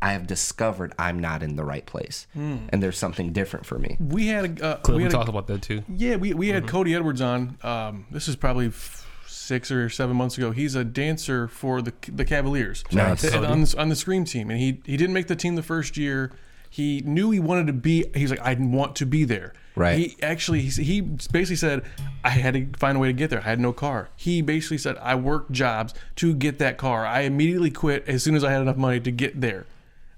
I 0.00 0.12
have 0.12 0.26
discovered 0.26 0.92
I'm 0.98 1.18
not 1.18 1.42
in 1.42 1.56
the 1.56 1.64
right 1.64 1.84
place, 1.84 2.26
and 2.34 2.82
there's 2.82 2.98
something 2.98 3.32
different 3.32 3.66
for 3.66 3.78
me. 3.78 3.96
We 4.00 4.28
had 4.28 4.60
a 4.60 4.64
uh, 4.64 4.76
Cliff, 4.76 4.94
we 4.94 4.98
we 4.98 5.02
had 5.04 5.12
a, 5.12 5.16
talked 5.16 5.28
about 5.28 5.46
that 5.48 5.62
too. 5.62 5.82
yeah 5.88 6.16
we 6.16 6.32
we 6.34 6.46
Mm-hmm. 6.48 6.54
had 6.54 6.66
Cody 6.68 6.94
Edwards 6.94 7.20
on. 7.20 7.58
Um, 7.62 8.06
this 8.10 8.28
is 8.28 8.36
probably 8.36 8.66
f- 8.68 9.04
six 9.26 9.70
or 9.70 9.88
seven 9.90 10.16
months 10.16 10.36
ago. 10.38 10.50
He's 10.52 10.74
a 10.74 10.84
dancer 10.84 11.48
for 11.48 11.82
the 11.82 11.92
the 12.12 12.24
Cavaliers. 12.24 12.84
Nice. 12.92 13.24
Uh, 13.24 13.42
on 13.44 13.62
the, 13.62 13.74
on 13.78 13.88
the 13.88 13.96
scream 13.96 14.24
team, 14.24 14.50
and 14.50 14.58
he 14.60 14.80
he 14.84 14.96
didn't 14.96 15.14
make 15.14 15.26
the 15.26 15.36
team 15.36 15.56
the 15.56 15.62
first 15.62 15.96
year. 15.96 16.32
He 16.70 17.00
knew 17.04 17.30
he 17.30 17.40
wanted 17.40 17.66
to 17.68 17.72
be. 17.72 18.04
He's 18.14 18.30
like, 18.30 18.40
I 18.40 18.54
want 18.54 18.96
to 18.96 19.06
be 19.06 19.24
there. 19.24 19.52
Right. 19.74 19.98
He 19.98 20.16
actually 20.22 20.60
he, 20.62 20.82
he 20.82 21.00
basically 21.00 21.56
said 21.56 21.82
I 22.24 22.30
had 22.30 22.54
to 22.54 22.66
find 22.78 22.96
a 22.96 23.00
way 23.00 23.08
to 23.08 23.12
get 23.12 23.30
there. 23.30 23.38
I 23.40 23.44
had 23.44 23.60
no 23.60 23.72
car. 23.72 24.08
He 24.16 24.42
basically 24.42 24.78
said 24.78 24.96
I 24.98 25.14
worked 25.14 25.52
jobs 25.52 25.94
to 26.16 26.34
get 26.34 26.58
that 26.58 26.78
car. 26.78 27.06
I 27.06 27.20
immediately 27.20 27.70
quit 27.70 28.04
as 28.08 28.22
soon 28.24 28.34
as 28.34 28.42
I 28.44 28.50
had 28.50 28.60
enough 28.60 28.76
money 28.76 28.98
to 29.00 29.10
get 29.12 29.40
there. 29.40 29.66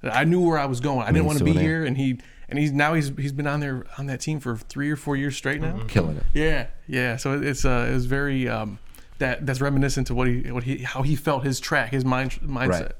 I 0.03 0.25
knew 0.25 0.41
where 0.41 0.59
I 0.59 0.65
was 0.65 0.81
going. 0.81 1.01
I 1.07 1.13
didn't 1.13 1.27
want 1.27 1.39
to 1.39 1.45
be 1.45 1.53
here, 1.63 1.85
and 1.85 1.95
he 1.97 2.19
and 2.49 2.59
he's 2.59 2.73
now 2.73 2.95
he's 2.95 3.13
he's 3.19 3.33
been 3.33 3.47
on 3.47 3.61
there 3.61 3.85
on 3.99 4.07
that 4.07 4.21
team 4.23 4.41
for 4.41 4.57
three 4.57 4.91
or 4.91 4.97
four 4.97 5.15
years 5.15 5.37
straight 5.37 5.61
now. 5.61 5.79
Killing 5.89 6.17
it. 6.17 6.25
Yeah, 6.33 6.69
yeah. 6.89 7.17
So 7.19 7.35
it- 7.35 7.45
it's 7.45 7.67
uh, 7.67 7.87
it 7.91 7.93
was 7.93 8.07
very 8.07 8.49
um, 8.49 8.79
that 9.21 9.47
that's 9.47 9.61
reminiscent 9.61 10.09
to 10.09 10.15
what 10.15 10.27
he 10.27 10.51
what 10.51 10.65
he 10.65 10.79
how 10.79 11.03
he 11.03 11.15
felt 11.17 11.45
his 11.45 11.61
track, 11.61 11.91
his 11.91 12.05
mind 12.05 12.33
mindset. 12.43 12.93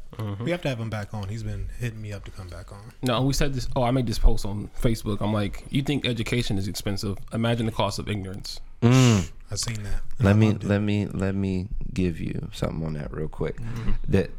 We 0.45 0.51
have 0.51 0.61
to 0.63 0.69
have 0.69 0.79
him 0.79 0.91
back 0.91 1.15
on. 1.15 1.29
He's 1.29 1.43
been 1.43 1.69
hitting 1.79 2.01
me 2.03 2.13
up 2.13 2.25
to 2.27 2.31
come 2.31 2.49
back 2.49 2.71
on. 2.73 2.93
No, 3.03 3.23
we 3.23 3.33
said 3.33 3.55
this. 3.55 3.67
Oh, 3.75 3.83
I 3.83 3.91
made 3.91 4.07
this 4.07 4.19
post 4.19 4.45
on 4.45 4.69
Facebook. 4.81 5.19
I'm 5.23 5.33
like, 5.33 5.65
you 5.71 5.81
think 5.83 6.07
education 6.07 6.59
is 6.59 6.69
expensive? 6.69 7.17
Imagine 7.33 7.65
the 7.67 7.73
cost 7.73 7.99
of 7.99 8.09
ignorance. 8.09 8.61
I've 8.83 9.59
seen 9.59 9.83
that. 9.83 10.03
and 10.19 10.29
I 10.29 10.33
Let 10.33 10.37
me 10.37 10.49
loved 10.49 10.65
it. 10.65 10.69
let 10.69 10.83
me 10.83 11.07
let 11.07 11.35
me 11.35 11.69
give 11.93 12.21
you 12.21 12.49
something 12.53 12.85
on 12.85 12.93
that 12.95 13.13
real 13.13 13.29
quick. 13.29 13.57
Mm-hmm. 13.57 13.91
That 14.09 14.31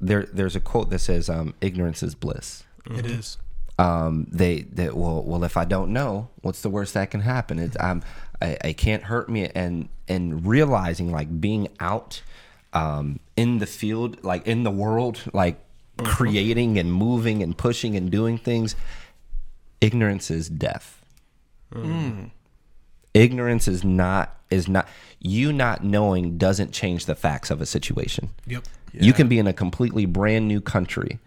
there 0.00 0.26
there's 0.32 0.56
a 0.56 0.60
quote 0.60 0.90
that 0.90 0.98
says 1.00 1.28
um, 1.30 1.54
ignorance 1.60 2.02
is 2.02 2.14
bliss. 2.14 2.64
It 2.90 3.04
is. 3.06 3.36
um, 3.78 4.26
they 4.30 4.62
that 4.72 4.94
well 4.96 5.22
well 5.22 5.42
if 5.44 5.56
I 5.56 5.64
don't 5.64 5.92
know, 5.92 6.28
what's 6.42 6.60
the 6.62 6.70
worst 6.70 6.94
that 6.94 7.10
can 7.10 7.20
happen? 7.20 7.58
It's 7.58 7.76
I'm 7.80 8.02
I, 8.40 8.56
I 8.64 8.72
can't 8.72 9.04
hurt 9.04 9.28
me 9.28 9.48
and 9.54 9.88
and 10.06 10.46
realizing 10.46 11.10
like 11.10 11.40
being 11.40 11.68
out 11.80 12.22
um, 12.72 13.20
in 13.36 13.58
the 13.58 13.66
field, 13.66 14.22
like 14.24 14.46
in 14.46 14.62
the 14.62 14.70
world, 14.70 15.22
like 15.32 15.58
creating 16.04 16.78
and 16.78 16.92
moving 16.92 17.42
and 17.42 17.56
pushing 17.56 17.96
and 17.96 18.10
doing 18.10 18.38
things. 18.38 18.76
Ignorance 19.80 20.30
is 20.30 20.48
death. 20.48 21.04
Ignorance 23.14 23.68
is 23.68 23.84
not 23.84 24.36
is 24.50 24.68
not 24.68 24.88
you 25.18 25.52
not 25.52 25.84
knowing 25.84 26.38
doesn't 26.38 26.72
change 26.72 27.06
the 27.06 27.14
facts 27.14 27.50
of 27.50 27.60
a 27.60 27.66
situation. 27.66 28.30
Yep. 28.46 28.64
You 28.92 29.12
can 29.12 29.28
be 29.28 29.38
in 29.38 29.46
a 29.46 29.52
completely 29.52 30.06
brand 30.06 30.48
new 30.48 30.60
country 30.60 31.18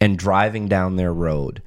and 0.00 0.18
driving 0.18 0.66
down 0.66 0.96
their 0.96 1.12
road. 1.12 1.62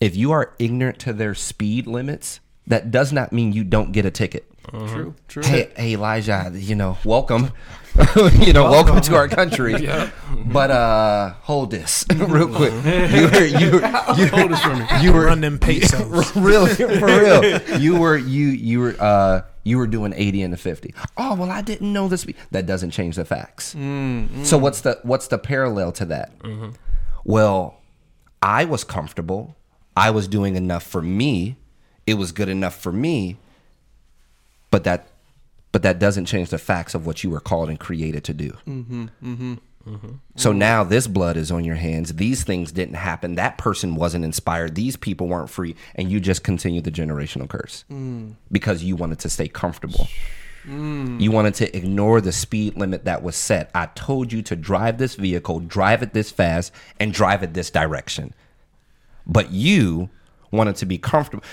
If 0.00 0.16
you 0.16 0.32
are 0.32 0.54
ignorant 0.58 0.98
to 1.00 1.12
their 1.12 1.34
speed 1.34 1.86
limits, 1.86 2.40
that 2.66 2.90
does 2.90 3.12
not 3.12 3.32
mean 3.32 3.52
you 3.52 3.64
don't 3.64 3.92
get 3.92 4.04
a 4.06 4.10
ticket. 4.10 4.50
Uh-huh. 4.72 4.86
True. 4.94 5.14
True. 5.28 5.42
Hey, 5.42 5.70
hey, 5.76 5.92
Elijah, 5.92 6.50
you 6.54 6.74
know, 6.74 6.96
welcome. 7.04 7.50
you 8.40 8.52
know, 8.52 8.64
welcome 8.70 9.00
to 9.02 9.14
our 9.14 9.28
country. 9.28 9.76
yeah. 9.78 10.10
But 10.46 10.70
uh 10.70 11.34
hold 11.42 11.70
this 11.70 12.04
real 12.16 12.48
quick. 12.48 12.72
Uh-huh. 12.72 12.90
You 13.14 13.28
were 13.28 13.44
you 13.44 13.70
were 13.72 14.16
you 14.18 14.26
hold 14.28 14.50
this 14.50 14.60
for 14.60 14.74
me. 14.74 14.86
You 15.00 15.12
were 15.12 15.26
Run 15.26 15.40
them 15.42 15.58
pesos. 15.58 16.34
really 16.34 16.74
for 16.74 17.06
real. 17.06 17.78
You 17.78 18.00
were 18.00 18.16
you 18.16 18.48
you 18.48 18.80
were 18.80 18.96
uh 18.98 19.42
you 19.62 19.78
were 19.78 19.86
doing 19.86 20.12
80 20.14 20.42
and 20.42 20.54
a 20.54 20.56
50. 20.56 20.94
Oh, 21.16 21.34
well 21.36 21.50
I 21.50 21.62
didn't 21.62 21.92
know 21.92 22.08
this. 22.08 22.26
That 22.50 22.66
doesn't 22.66 22.90
change 22.90 23.16
the 23.16 23.24
facts. 23.24 23.74
Mm, 23.74 24.28
mm. 24.28 24.44
So 24.46 24.58
what's 24.58 24.80
the 24.80 24.98
what's 25.02 25.28
the 25.28 25.38
parallel 25.38 25.92
to 25.92 26.04
that? 26.06 26.32
Uh-huh. 26.42 26.70
Well, 27.24 27.80
I 28.42 28.64
was 28.64 28.82
comfortable. 28.82 29.56
I 29.96 30.10
was 30.10 30.26
doing 30.26 30.56
enough 30.56 30.82
for 30.82 31.00
me. 31.00 31.56
It 32.06 32.14
was 32.14 32.32
good 32.32 32.48
enough 32.48 32.78
for 32.78 32.92
me. 32.92 33.36
But 34.70 34.84
that 34.84 35.08
but 35.72 35.82
that 35.82 35.98
doesn't 35.98 36.26
change 36.26 36.50
the 36.50 36.58
facts 36.58 36.94
of 36.94 37.04
what 37.04 37.24
you 37.24 37.30
were 37.30 37.40
called 37.40 37.68
and 37.68 37.80
created 37.80 38.22
to 38.24 38.32
do. 38.32 38.50
Mm-hmm, 38.66 39.06
mm-hmm. 39.24 39.54
Mm-hmm. 39.88 40.12
So 40.36 40.52
now 40.52 40.84
this 40.84 41.06
blood 41.06 41.36
is 41.36 41.50
on 41.50 41.64
your 41.64 41.74
hands. 41.74 42.14
These 42.14 42.44
things 42.44 42.72
didn't 42.72 42.94
happen. 42.94 43.34
That 43.34 43.58
person 43.58 43.96
wasn't 43.96 44.24
inspired. 44.24 44.76
These 44.76 44.96
people 44.96 45.26
weren't 45.26 45.50
free. 45.50 45.74
And 45.94 46.10
you 46.10 46.20
just 46.20 46.42
continue 46.42 46.80
the 46.80 46.90
generational 46.90 47.48
curse 47.48 47.84
mm. 47.90 48.34
because 48.50 48.82
you 48.82 48.96
wanted 48.96 49.18
to 49.20 49.28
stay 49.28 49.48
comfortable. 49.48 50.08
Mm. 50.66 51.20
You 51.20 51.30
wanted 51.30 51.54
to 51.54 51.76
ignore 51.76 52.20
the 52.20 52.32
speed 52.32 52.76
limit 52.76 53.04
that 53.04 53.22
was 53.22 53.36
set. 53.36 53.70
I 53.74 53.86
told 53.94 54.32
you 54.32 54.42
to 54.42 54.56
drive 54.56 54.98
this 54.98 55.16
vehicle, 55.16 55.60
drive 55.60 56.02
it 56.02 56.14
this 56.14 56.30
fast, 56.30 56.72
and 56.98 57.12
drive 57.12 57.42
it 57.42 57.52
this 57.52 57.70
direction. 57.70 58.32
But 59.26 59.50
you 59.50 60.08
wanted 60.50 60.76
to 60.76 60.86
be 60.86 60.96
comfortable. 60.98 61.44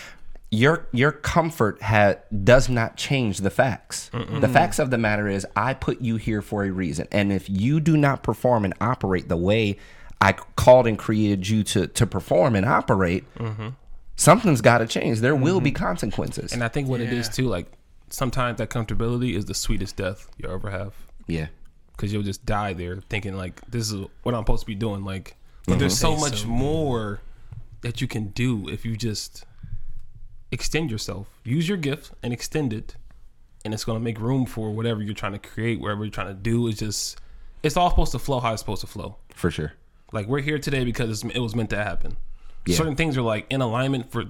Your 0.54 0.88
your 0.92 1.14
comfort 1.14 1.82
ha- 1.82 2.16
does 2.44 2.68
not 2.68 2.98
change 2.98 3.38
the 3.38 3.50
facts. 3.50 4.10
The 4.12 4.50
facts 4.50 4.80
of 4.80 4.92
the 4.92 4.98
matter 4.98 5.30
is, 5.30 5.48
I 5.56 5.74
put 5.74 6.02
you 6.02 6.18
here 6.18 6.42
for 6.42 6.66
a 6.66 6.72
reason, 6.72 7.08
and 7.10 7.32
if 7.32 7.50
you 7.50 7.80
do 7.80 7.96
not 7.96 8.22
perform 8.22 8.66
and 8.66 8.74
operate 8.82 9.30
the 9.30 9.38
way 9.38 9.78
I 10.20 10.34
called 10.34 10.88
and 10.88 11.00
created 11.00 11.48
you 11.48 11.64
to 11.64 11.88
to 11.88 12.06
perform 12.06 12.56
and 12.56 12.66
operate, 12.66 13.24
mm-hmm. 13.36 13.70
something's 14.16 14.62
got 14.62 14.78
to 14.78 14.88
change. 14.88 15.20
There 15.20 15.36
will 15.36 15.62
be 15.62 15.72
mm-hmm. 15.72 15.84
consequences. 15.84 16.54
And 16.54 16.64
I 16.64 16.68
think 16.68 16.88
what 16.88 17.02
it 17.02 17.12
is 17.12 17.28
too, 17.28 17.48
like 17.48 17.66
sometimes 18.10 18.60
that 18.60 18.70
comfortability 18.70 19.36
is 19.36 19.46
the 19.46 19.56
sweetest 19.56 19.96
death 19.96 20.30
you'll 20.38 20.52
ever 20.52 20.70
have. 20.70 20.94
yeah, 21.28 21.48
because 21.94 22.14
you'll 22.14 22.24
just 22.24 22.46
die 22.46 22.74
there 22.74 22.98
thinking 23.10 23.36
like 23.36 23.62
this 23.70 23.92
is 23.92 24.06
what 24.24 24.36
I'm 24.36 24.42
supposed 24.42 24.62
to 24.62 24.68
be 24.68 24.76
doing. 24.76 25.04
Like, 25.04 25.38
but 25.66 25.80
there's 25.80 26.00
mm-hmm. 26.00 26.20
so 26.20 26.30
much 26.30 26.46
more 26.46 27.22
that 27.82 28.02
you 28.02 28.08
can 28.08 28.28
do 28.28 28.70
if 28.70 28.86
you 28.86 28.96
just 28.96 29.46
extend 30.52 30.92
yourself, 30.92 31.28
use 31.44 31.68
your 31.68 31.78
gift 31.78 32.12
and 32.24 32.34
extend 32.34 32.74
it, 32.74 32.96
and 33.64 33.74
it's 33.74 33.84
gonna 33.84 34.00
make 34.00 34.20
room 34.20 34.46
for 34.46 34.72
whatever 34.72 35.02
you're 35.02 35.14
trying 35.14 35.34
to 35.34 35.40
create, 35.40 35.80
whatever 35.80 36.04
you're 36.04 36.12
trying 36.12 36.28
to 36.28 36.34
do. 36.34 36.68
It's 36.68 36.80
just 36.80 37.20
it's 37.64 37.78
all 37.78 37.90
supposed 37.90 38.12
to 38.14 38.20
flow 38.20 38.40
how 38.40 38.54
it's 38.54 38.62
supposed 38.62 38.82
to 38.82 38.88
flow. 38.88 39.18
for 39.36 39.52
sure. 39.52 39.74
Like 40.12 40.28
we're 40.28 40.42
here 40.42 40.60
today 40.60 40.84
because 40.84 41.24
it's, 41.24 41.36
it 41.36 41.40
was 41.40 41.56
meant 41.56 41.70
to 41.70 41.78
happen. 41.78 42.18
Yeah. 42.66 42.76
Certain 42.76 42.96
things 42.96 43.18
are 43.18 43.22
like 43.22 43.46
in 43.50 43.62
alignment 43.62 44.12
for 44.12 44.26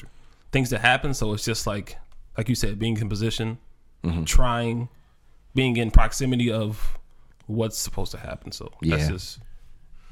things 0.51 0.69
to 0.69 0.77
happen. 0.77 1.13
So 1.13 1.33
it's 1.33 1.43
just 1.45 1.65
like, 1.65 1.97
like 2.37 2.47
you 2.49 2.55
said, 2.55 2.77
being 2.79 2.97
in 2.97 3.09
position, 3.09 3.57
Mm-hmm. 4.03 4.23
trying, 4.23 4.89
being 5.53 5.77
in 5.77 5.91
proximity 5.91 6.51
of 6.51 6.97
what's 7.47 7.77
supposed 7.77 8.11
to 8.13 8.17
happen. 8.17 8.51
So 8.51 8.71
that's 8.81 9.07
just 9.07 9.39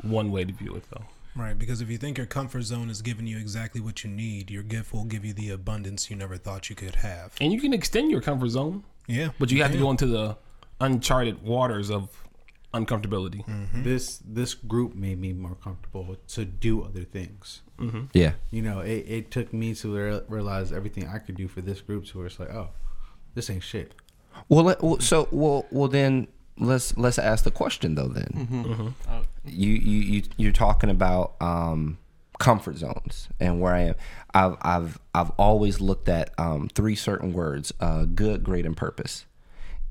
one 0.03 0.31
way 0.31 0.43
to 0.45 0.53
view 0.53 0.75
it, 0.75 0.83
though. 0.91 1.03
Right, 1.39 1.57
because 1.57 1.79
if 1.79 1.89
you 1.89 1.97
think 1.97 2.17
your 2.17 2.27
comfort 2.27 2.63
zone 2.63 2.89
is 2.89 3.01
giving 3.01 3.25
you 3.25 3.37
exactly 3.37 3.79
what 3.79 4.03
you 4.03 4.09
need, 4.09 4.51
your 4.51 4.61
gift 4.61 4.93
will 4.93 5.05
give 5.05 5.23
you 5.23 5.33
the 5.33 5.51
abundance 5.51 6.09
you 6.09 6.15
never 6.17 6.35
thought 6.35 6.69
you 6.69 6.75
could 6.75 6.95
have. 6.95 7.33
And 7.39 7.53
you 7.53 7.61
can 7.61 7.73
extend 7.73 8.11
your 8.11 8.19
comfort 8.19 8.49
zone, 8.49 8.83
Yeah, 9.07 9.29
but 9.39 9.49
you 9.49 9.63
have 9.63 9.71
to 9.71 9.77
go 9.77 9.89
into 9.89 10.05
the 10.05 10.37
uncharted 10.81 11.41
waters 11.41 11.89
of 11.89 12.09
uncomfortability. 12.73 13.45
Mm-hmm. 13.45 13.83
This 13.83 14.21
this 14.25 14.53
group 14.53 14.95
made 14.95 15.19
me 15.19 15.33
more 15.33 15.55
comfortable 15.55 16.17
to 16.27 16.45
do 16.45 16.83
other 16.83 17.03
things. 17.03 17.61
Yeah, 18.13 18.33
You 18.51 18.61
know, 18.61 18.81
it, 18.81 19.05
it 19.07 19.31
took 19.31 19.53
me 19.53 19.73
to 19.75 19.95
re- 19.95 20.21
realize 20.27 20.73
everything 20.73 21.07
I 21.07 21.19
could 21.19 21.37
do 21.37 21.47
for 21.47 21.61
this 21.61 21.79
group. 21.79 22.05
To 22.07 22.17
where 22.17 22.27
it's 22.27 22.37
like, 22.37 22.49
oh, 22.49 22.69
this 23.33 23.49
ain't 23.49 23.63
shit. 23.63 23.93
Well, 24.49 24.65
let, 24.65 24.83
well, 24.83 24.99
so 24.99 25.29
well, 25.31 25.65
well 25.71 25.87
then 25.87 26.27
let's 26.59 26.95
let's 26.97 27.17
ask 27.17 27.43
the 27.43 27.51
question 27.51 27.95
though. 27.95 28.07
Then 28.07 28.93
you 29.45 29.73
you 29.73 29.99
you 29.99 30.23
you're 30.37 30.51
talking 30.51 30.89
about 30.89 31.35
um, 31.41 31.97
comfort 32.39 32.77
zones 32.77 33.29
and 33.39 33.59
where 33.61 33.73
I 33.73 33.79
am. 33.81 33.95
I've 34.33 34.57
I've 34.61 34.99
I've 35.15 35.31
always 35.31 35.79
looked 35.81 36.09
at 36.09 36.31
um, 36.37 36.69
three 36.73 36.95
certain 36.95 37.33
words: 37.33 37.73
uh, 37.79 38.05
good, 38.05 38.43
great, 38.43 38.65
and 38.65 38.75
purpose. 38.77 39.25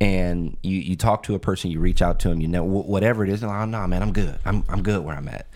And 0.00 0.56
you 0.62 0.76
you 0.78 0.94
talk 0.94 1.24
to 1.24 1.34
a 1.34 1.40
person, 1.40 1.72
you 1.72 1.80
reach 1.80 2.00
out 2.02 2.20
to 2.20 2.28
them, 2.28 2.40
you 2.40 2.46
know 2.46 2.64
wh- 2.64 2.88
whatever 2.88 3.24
it 3.24 3.30
is. 3.30 3.42
Oh 3.42 3.64
no, 3.64 3.84
man, 3.88 4.00
I'm 4.00 4.12
good. 4.12 4.38
I'm 4.44 4.62
I'm 4.68 4.82
good 4.84 5.02
where 5.04 5.16
I'm 5.16 5.26
at. 5.28 5.48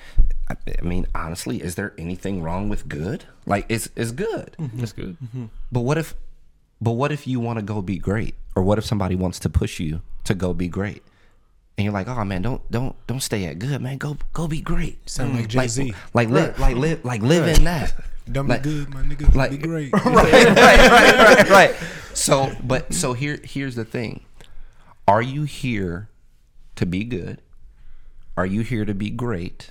I, 0.51 0.57
I 0.81 0.83
mean, 0.83 1.07
honestly, 1.15 1.63
is 1.63 1.77
there 1.77 1.95
anything 1.97 2.43
wrong 2.43 2.69
with 2.69 2.89
good? 2.89 3.25
Like, 3.47 3.67
it's 3.69 3.89
it's 3.95 4.11
good. 4.11 4.57
That's 4.59 4.91
good. 4.93 5.17
But 5.71 5.81
what 5.83 5.97
if 5.97 6.15
but 6.83 6.93
what 6.93 7.13
if 7.13 7.29
you 7.29 7.39
want 7.39 7.61
to 7.61 7.65
go 7.65 7.81
be 7.81 7.97
great? 7.97 8.35
Or 8.57 8.63
what 8.65 8.77
if 8.77 8.85
somebody 8.85 9.15
wants 9.15 9.39
to 9.41 9.49
push 9.49 9.79
you 9.79 10.03
to 10.25 10.35
go 10.35 10.53
be 10.53 10.67
great? 10.67 11.05
And 11.79 11.85
you're 11.85 11.95
like, 11.95 12.09
"Oh 12.09 12.25
man, 12.25 12.43
don't 12.43 12.69
don't 12.73 12.97
don't 13.07 13.21
stay 13.21 13.47
at 13.47 13.61
good, 13.61 13.81
man. 13.81 13.99
Go 13.99 14.19
go 14.33 14.49
be 14.49 14.61
great." 14.61 15.09
Sound 15.09 15.33
mm. 15.33 15.37
like 15.37 15.49
Jay 15.49 15.69
Z. 15.69 15.95
Like 16.13 16.29
live 16.29 16.59
like 16.59 16.77
live 16.77 17.05
like 17.05 17.23
live 17.23 17.47
in 17.47 17.65
that. 17.65 17.95
Don't 18.31 18.49
like- 18.49 18.65
be 18.65 18.71
good, 18.71 18.91
my 18.93 19.03
nigga. 19.03 19.33
like- 19.35 19.53
be 19.53 19.59
great. 19.59 19.93
right, 19.93 20.05
right, 20.05 20.57
right, 20.57 21.19
right, 21.19 21.51
right. 21.51 21.75
So, 22.15 22.53
but 22.65 22.93
so 22.93 23.13
here 23.13 23.39
here's 23.45 23.77
the 23.77 23.85
thing. 23.85 24.25
Are 25.07 25.23
you 25.23 25.45
here 25.45 26.09
to 26.75 26.85
be 26.85 27.05
good? 27.05 27.41
Are 28.37 28.47
you 28.47 28.63
here 28.63 28.85
to 28.85 28.95
be 28.95 29.09
great? 29.09 29.71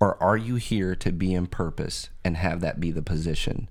Or 0.00 0.22
are 0.22 0.36
you 0.36 0.56
here 0.56 0.94
to 0.96 1.12
be 1.12 1.34
in 1.34 1.46
purpose 1.46 2.08
and 2.24 2.36
have 2.36 2.60
that 2.60 2.78
be 2.78 2.90
the 2.90 3.02
position? 3.02 3.68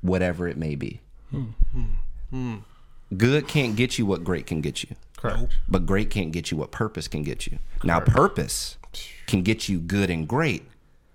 Whatever 0.00 0.48
it 0.48 0.56
may 0.56 0.74
be. 0.74 1.00
Hmm. 1.30 1.44
Hmm. 1.72 1.84
Hmm. 2.30 2.56
Good 3.16 3.46
can't 3.46 3.76
get 3.76 3.98
you 3.98 4.06
what 4.06 4.24
great 4.24 4.46
can 4.46 4.60
get 4.60 4.82
you. 4.82 4.96
Correct. 5.16 5.56
But 5.68 5.86
great 5.86 6.10
can't 6.10 6.32
get 6.32 6.50
you 6.50 6.56
what 6.56 6.70
purpose 6.70 7.08
can 7.08 7.22
get 7.22 7.46
you. 7.46 7.58
Now, 7.84 8.00
purpose 8.00 8.78
can 9.26 9.42
get 9.42 9.68
you 9.68 9.78
good 9.78 10.10
and 10.10 10.26
great, 10.26 10.64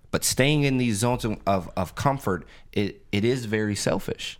but 0.09 0.23
staying 0.23 0.63
in 0.63 0.77
these 0.77 0.97
zones 0.97 1.25
of, 1.25 1.37
of, 1.45 1.69
of 1.75 1.95
comfort, 1.95 2.45
it, 2.73 3.03
it 3.11 3.25
is 3.25 3.45
very 3.45 3.75
selfish. 3.75 4.37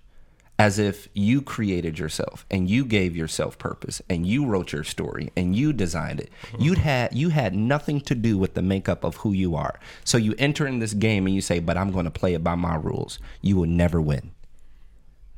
As 0.60 0.78
if 0.78 1.08
you 1.16 1.42
created 1.42 1.98
yourself 1.98 2.46
and 2.52 2.70
you 2.70 2.86
gave 2.86 3.16
yourself 3.16 3.58
purpose 3.58 4.00
and 4.08 4.28
you 4.28 4.46
wrote 4.46 4.72
your 4.72 4.84
story 4.84 5.32
and 5.36 5.56
you 5.56 5.74
designed 5.74 6.20
it. 6.20 6.30
You'd 6.60 6.78
had 6.78 7.16
you 7.16 7.30
had 7.30 7.56
nothing 7.56 8.00
to 8.02 8.14
do 8.14 8.38
with 8.38 8.54
the 8.54 8.62
makeup 8.62 9.04
of 9.04 9.16
who 9.18 9.32
you 9.32 9.56
are. 9.56 9.80
So 10.04 10.20
you 10.20 10.36
enter 10.38 10.68
in 10.68 10.78
this 10.78 10.94
game 10.94 11.26
and 11.26 11.34
you 11.34 11.42
say, 11.42 11.58
"But 11.58 11.78
I'm 11.78 11.92
going 11.92 12.06
to 12.06 12.12
play 12.12 12.36
it 12.36 12.44
by 12.44 12.54
my 12.54 12.76
rules." 12.76 13.18
You 13.42 13.56
will 13.56 13.66
never 13.66 14.00
win. 14.00 14.34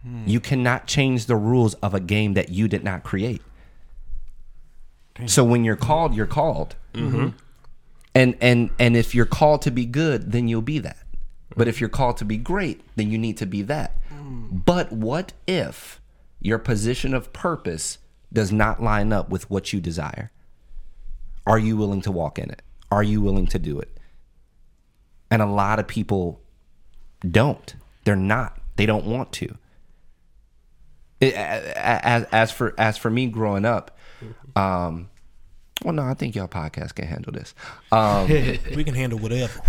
Hmm. 0.03 0.23
You 0.27 0.39
cannot 0.39 0.87
change 0.87 1.25
the 1.25 1.35
rules 1.35 1.73
of 1.75 1.93
a 1.93 1.99
game 1.99 2.33
that 2.33 2.49
you 2.49 2.67
did 2.67 2.83
not 2.83 3.03
create. 3.03 3.41
So 5.25 5.43
when 5.43 5.63
you're 5.63 5.75
called, 5.75 6.15
you're 6.15 6.25
called. 6.25 6.75
Mm-hmm. 6.93 7.15
Mm-hmm. 7.15 7.37
And 8.15 8.37
and 8.41 8.69
and 8.79 8.95
if 8.95 9.15
you're 9.15 9.25
called 9.25 9.61
to 9.63 9.71
be 9.71 9.85
good, 9.85 10.31
then 10.31 10.47
you'll 10.47 10.61
be 10.61 10.79
that. 10.79 10.97
But 11.55 11.67
if 11.67 11.79
you're 11.79 11.89
called 11.89 12.17
to 12.17 12.25
be 12.25 12.37
great, 12.37 12.81
then 12.95 13.11
you 13.11 13.17
need 13.17 13.37
to 13.37 13.45
be 13.45 13.61
that. 13.63 13.97
Hmm. 14.09 14.47
But 14.51 14.91
what 14.91 15.33
if 15.47 16.01
your 16.39 16.59
position 16.59 17.13
of 17.13 17.31
purpose 17.31 17.99
does 18.31 18.51
not 18.51 18.81
line 18.81 19.13
up 19.13 19.29
with 19.29 19.49
what 19.49 19.71
you 19.71 19.79
desire? 19.79 20.31
Are 21.45 21.59
you 21.59 21.77
willing 21.77 22.01
to 22.01 22.11
walk 22.11 22.39
in 22.39 22.49
it? 22.49 22.61
Are 22.91 23.03
you 23.03 23.21
willing 23.21 23.47
to 23.47 23.59
do 23.59 23.79
it? 23.79 23.97
And 25.29 25.41
a 25.41 25.47
lot 25.47 25.79
of 25.79 25.87
people 25.87 26.41
don't. 27.27 27.75
They're 28.03 28.15
not. 28.15 28.59
They 28.75 28.85
don't 28.85 29.05
want 29.05 29.31
to. 29.33 29.57
It, 31.27 31.33
as, 31.35 32.23
as 32.31 32.51
for 32.51 32.73
as 32.77 32.97
for 32.97 33.09
me 33.09 33.27
growing 33.27 33.65
up, 33.65 33.97
um, 34.55 35.09
Well, 35.83 35.93
no, 35.93 36.03
I 36.03 36.13
think 36.13 36.35
y'all 36.35 36.47
podcast 36.47 36.95
can 36.95 37.07
handle 37.07 37.33
this. 37.33 37.53
Um, 37.91 38.27
We 38.75 38.83
can 38.83 38.93
handle 38.95 39.19
whatever. 39.19 39.59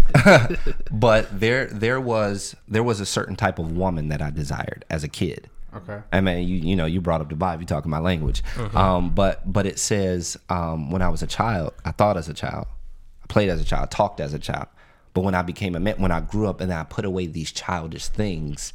but 0.90 1.40
there 1.40 1.66
there 1.66 2.00
was 2.00 2.54
there 2.68 2.82
was 2.82 3.00
a 3.00 3.06
certain 3.06 3.36
type 3.36 3.58
of 3.58 3.72
woman 3.72 4.08
that 4.08 4.20
I 4.22 4.30
desired 4.30 4.84
as 4.90 5.04
a 5.04 5.08
kid. 5.08 5.48
Okay. 5.74 6.00
I 6.12 6.20
mean, 6.20 6.46
you 6.46 6.56
you 6.56 6.76
know, 6.76 6.86
you 6.86 7.00
brought 7.00 7.20
up 7.20 7.28
the 7.30 7.34
Bible, 7.36 7.62
you 7.62 7.66
talking 7.66 7.90
my 7.90 7.98
language. 7.98 8.42
Um, 8.74 9.10
but 9.10 9.50
but 9.50 9.66
it 9.66 9.78
says 9.78 10.36
um, 10.48 10.90
when 10.90 11.02
I 11.02 11.08
was 11.08 11.22
a 11.22 11.26
child, 11.26 11.74
I 11.84 11.90
thought 11.90 12.16
as 12.16 12.28
a 12.28 12.34
child, 12.34 12.66
I 13.22 13.26
played 13.26 13.48
as 13.48 13.60
a 13.60 13.64
child, 13.64 13.90
talked 13.90 14.20
as 14.20 14.34
a 14.34 14.38
child. 14.38 14.68
But 15.14 15.22
when 15.22 15.34
I 15.34 15.42
became 15.42 15.74
a 15.74 15.80
man, 15.80 15.96
when 15.98 16.10
I 16.12 16.20
grew 16.20 16.48
up 16.48 16.60
and 16.60 16.70
then 16.70 16.78
I 16.78 16.84
put 16.84 17.04
away 17.04 17.26
these 17.26 17.50
childish 17.52 18.06
things, 18.08 18.72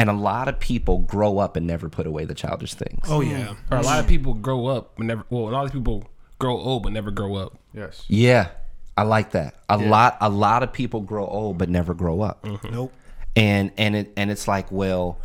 and 0.00 0.08
a 0.08 0.14
lot 0.14 0.48
of 0.48 0.58
people 0.58 1.00
grow 1.00 1.38
up 1.38 1.56
and 1.56 1.66
never 1.66 1.90
put 1.90 2.06
away 2.06 2.24
the 2.24 2.34
childish 2.34 2.72
things. 2.72 3.00
Oh 3.06 3.20
yeah. 3.20 3.54
Or 3.70 3.76
a 3.76 3.82
lot 3.82 4.00
of 4.00 4.06
people 4.06 4.32
grow 4.32 4.66
up 4.66 4.98
and 4.98 5.08
never. 5.08 5.24
Well, 5.28 5.48
a 5.48 5.52
lot 5.52 5.66
of 5.66 5.72
people 5.72 6.08
grow 6.38 6.56
old 6.56 6.84
but 6.84 6.92
never 6.92 7.10
grow 7.10 7.34
up. 7.34 7.58
Yes. 7.74 8.06
Yeah, 8.08 8.48
I 8.96 9.02
like 9.02 9.32
that. 9.32 9.56
A 9.68 9.76
lot 9.76 10.16
a 10.22 10.30
lot 10.30 10.62
of 10.62 10.72
people 10.72 11.02
grow 11.02 11.26
old 11.26 11.58
but 11.58 11.68
never 11.68 11.92
grow 11.92 12.22
up. 12.22 12.42
Mm-hmm. 12.42 12.72
Nope. 12.72 12.92
and 13.36 13.72
and 13.76 13.94
it 13.94 14.12
and 14.16 14.30
it's 14.30 14.48
like 14.48 14.72
well 14.72 15.18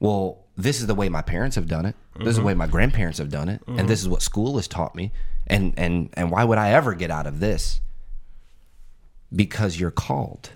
well 0.00 0.44
this 0.56 0.80
is 0.80 0.88
the 0.88 0.94
way 0.94 1.08
my 1.08 1.22
parents 1.22 1.54
have 1.54 1.68
done 1.68 1.86
it 1.86 1.94
this 2.18 2.28
is 2.28 2.34
the 2.34 2.40
mm-hmm. 2.40 2.48
way 2.48 2.54
my 2.54 2.66
grandparents 2.66 3.18
have 3.18 3.30
done 3.30 3.48
it 3.48 3.62
and 3.68 3.88
this 3.88 4.00
is 4.00 4.06
mm-hmm. 4.06 4.14
what 4.14 4.22
school 4.22 4.56
has 4.56 4.66
taught 4.66 4.94
me 4.96 5.12
and 5.46 5.72
and 5.76 6.10
and 6.14 6.30
why 6.30 6.42
would 6.42 6.58
i 6.58 6.70
ever 6.70 6.94
get 6.94 7.10
out 7.10 7.26
of 7.26 7.38
this 7.38 7.80
because 9.34 9.78
you're 9.78 9.92
called 9.92 10.50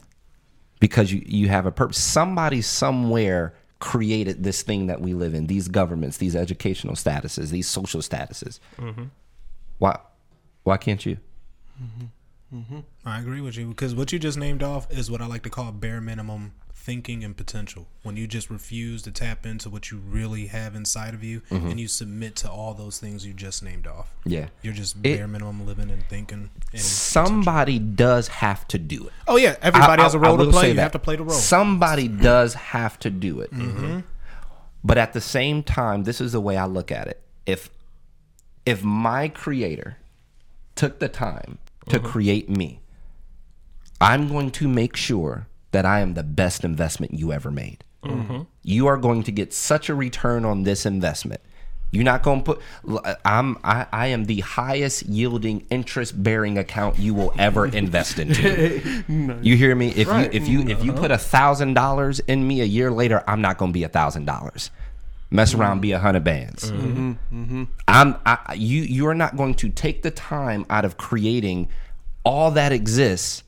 because 0.82 1.12
you 1.12 1.22
you 1.24 1.48
have 1.48 1.64
a 1.64 1.70
purpose. 1.70 1.96
Somebody 1.96 2.60
somewhere 2.60 3.54
created 3.78 4.42
this 4.42 4.62
thing 4.62 4.88
that 4.88 5.00
we 5.00 5.14
live 5.14 5.32
in 5.32 5.46
these 5.46 5.68
governments 5.68 6.16
these 6.18 6.36
educational 6.36 6.94
statuses 6.94 7.50
these 7.50 7.68
social 7.68 8.00
statuses. 8.00 8.58
Mm-hmm. 8.78 9.04
Why 9.78 9.98
why 10.64 10.76
can't 10.78 11.06
you? 11.06 11.18
Mm-hmm. 11.80 12.58
Mm-hmm. 12.58 12.80
I 13.06 13.20
agree 13.20 13.40
with 13.40 13.56
you 13.56 13.68
because 13.68 13.94
what 13.94 14.12
you 14.12 14.18
just 14.18 14.36
named 14.36 14.64
off 14.64 14.90
is 14.90 15.08
what 15.08 15.20
I 15.20 15.26
like 15.26 15.44
to 15.44 15.50
call 15.50 15.70
bare 15.70 16.00
minimum 16.00 16.52
thinking 16.82 17.22
and 17.22 17.36
potential. 17.36 17.86
When 18.02 18.16
you 18.16 18.26
just 18.26 18.50
refuse 18.50 19.02
to 19.02 19.12
tap 19.12 19.46
into 19.46 19.70
what 19.70 19.90
you 19.90 19.98
really 19.98 20.46
have 20.46 20.74
inside 20.74 21.14
of 21.14 21.22
you 21.22 21.42
mm-hmm. 21.50 21.68
and 21.68 21.78
you 21.80 21.86
submit 21.86 22.34
to 22.36 22.50
all 22.50 22.74
those 22.74 22.98
things 22.98 23.24
you 23.24 23.32
just 23.32 23.62
named 23.62 23.86
off. 23.86 24.12
yeah 24.24 24.48
You're 24.62 24.74
just 24.74 24.96
It- 24.96 25.02
bare 25.16 25.28
minimum 25.28 25.64
living 25.64 25.90
and 25.90 26.04
thinking. 26.08 26.50
And 26.72 26.80
somebody 26.80 27.78
does 27.78 28.28
have 28.28 28.66
to 28.68 28.78
do 28.78 29.06
it 29.06 29.12
oh 29.28 29.36
yeah, 29.36 29.56
everybody 29.62 30.00
I- 30.00 30.04
has 30.04 30.14
a 30.14 30.18
role 30.18 30.36
to 30.38 30.50
play. 30.50 30.68
You 30.68 30.74
that. 30.74 30.82
have 30.82 30.92
to 30.92 30.98
play 30.98 31.16
the 31.16 31.24
role. 31.24 31.30
Somebody 31.34 32.08
does 32.08 32.54
have 32.54 32.98
to 33.00 33.10
do 33.10 33.40
it. 33.40 33.52
Mm-hmm. 33.52 33.84
Mm-hmm. 33.84 34.00
But 34.84 34.98
at 34.98 35.12
the 35.12 35.20
same 35.20 35.62
time, 35.62 36.02
this 36.02 36.20
is 36.20 36.32
the 36.32 36.40
way 36.40 36.56
I 36.56 36.66
look 36.66 36.90
at 36.90 37.06
it. 37.06 37.22
If 37.46 37.70
if 38.66 38.82
my 38.82 39.28
creator 39.28 39.98
took 40.74 40.98
the 40.98 41.08
time 41.08 41.58
to 41.88 42.00
create 42.00 42.48
me, 42.48 42.80
I'm 44.00 44.28
going 44.28 44.50
to 44.52 44.68
make 44.68 44.96
sure 44.96 45.46
that 45.72 45.84
I 45.84 46.00
am 46.00 46.14
the 46.14 46.22
best 46.22 46.64
investment 46.64 47.14
you 47.14 47.32
ever 47.32 47.50
made. 47.50 47.84
Mm-hmm. 48.04 48.42
You 48.62 48.86
are 48.86 48.96
going 48.96 49.22
to 49.24 49.32
get 49.32 49.52
such 49.52 49.88
a 49.88 49.94
return 49.94 50.44
on 50.44 50.62
this 50.62 50.86
investment. 50.86 51.40
You're 51.92 52.04
not 52.04 52.22
going 52.22 52.42
to 52.42 52.54
put. 52.54 53.18
I'm. 53.22 53.58
I, 53.62 53.86
I 53.92 54.06
am 54.08 54.24
the 54.24 54.40
highest 54.40 55.02
yielding 55.02 55.66
interest 55.68 56.22
bearing 56.22 56.56
account 56.56 56.98
you 56.98 57.12
will 57.12 57.34
ever 57.38 57.66
invest 57.82 58.18
into. 58.18 59.02
You 59.42 59.56
hear 59.56 59.74
me? 59.74 59.88
If 59.88 60.08
you 60.08 60.14
if 60.32 60.48
you 60.48 60.60
if 60.62 60.82
you 60.82 60.92
uh-huh. 60.92 61.00
put 61.02 61.10
a 61.10 61.18
thousand 61.18 61.74
dollars 61.74 62.20
in 62.20 62.48
me 62.48 62.62
a 62.62 62.64
year 62.64 62.90
later, 62.90 63.22
I'm 63.28 63.42
not 63.42 63.58
going 63.58 63.72
to 63.72 63.74
be 63.74 63.84
a 63.84 63.90
thousand 63.90 64.24
dollars. 64.24 64.70
Mess 65.30 65.52
mm-hmm. 65.52 65.60
around, 65.60 65.80
be 65.80 65.92
a 65.92 65.98
hundred 65.98 66.24
bands. 66.24 66.70
Mm-hmm. 66.70 67.64
I'm. 67.86 68.16
I, 68.24 68.54
you 68.54 68.82
you 68.82 69.06
are 69.08 69.14
not 69.14 69.36
going 69.36 69.54
to 69.56 69.68
take 69.68 70.02
the 70.02 70.10
time 70.10 70.64
out 70.70 70.86
of 70.86 70.96
creating 70.96 71.68
all 72.24 72.52
that 72.52 72.72
exists 72.72 73.42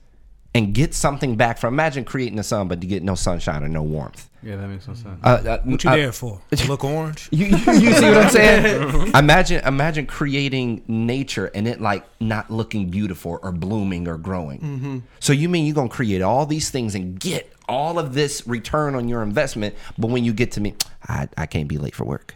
and 0.54 0.72
get 0.72 0.94
something 0.94 1.36
back 1.36 1.58
from. 1.58 1.74
Imagine 1.74 2.04
creating 2.04 2.36
the 2.36 2.44
sun, 2.44 2.68
but 2.68 2.80
to 2.80 2.86
get 2.86 3.02
no 3.02 3.14
sunshine 3.14 3.64
or 3.64 3.68
no 3.68 3.82
warmth. 3.82 4.30
Yeah, 4.42 4.56
that 4.56 4.68
makes 4.68 4.86
no 4.86 4.94
sense. 4.94 5.18
Uh, 5.24 5.28
uh, 5.28 5.58
what 5.64 5.82
you 5.82 5.90
uh, 5.90 5.96
there 5.96 6.12
for? 6.12 6.40
To 6.54 6.68
look 6.68 6.84
orange? 6.84 7.28
you, 7.32 7.46
you, 7.46 7.56
you 7.56 7.92
see 7.94 8.04
what 8.04 8.18
I'm 8.18 8.30
saying? 8.30 9.10
imagine 9.14 9.64
imagine 9.66 10.06
creating 10.06 10.82
nature 10.86 11.50
and 11.54 11.66
it 11.66 11.80
like 11.80 12.04
not 12.20 12.50
looking 12.50 12.90
beautiful 12.90 13.40
or 13.42 13.52
blooming 13.52 14.06
or 14.06 14.16
growing. 14.16 15.02
So 15.18 15.32
you 15.32 15.48
mean 15.48 15.66
you're 15.66 15.74
gonna 15.74 15.88
create 15.88 16.22
all 16.22 16.46
these 16.46 16.70
things 16.70 16.94
and 16.94 17.18
get 17.18 17.50
all 17.68 17.98
of 17.98 18.14
this 18.14 18.46
return 18.46 18.94
on 18.94 19.08
your 19.08 19.22
investment, 19.22 19.74
but 19.98 20.10
when 20.10 20.24
you 20.24 20.32
get 20.32 20.52
to 20.52 20.60
me, 20.60 20.74
I, 21.08 21.28
I 21.36 21.46
can't 21.46 21.68
be 21.68 21.78
late 21.78 21.94
for 21.94 22.04
work. 22.04 22.34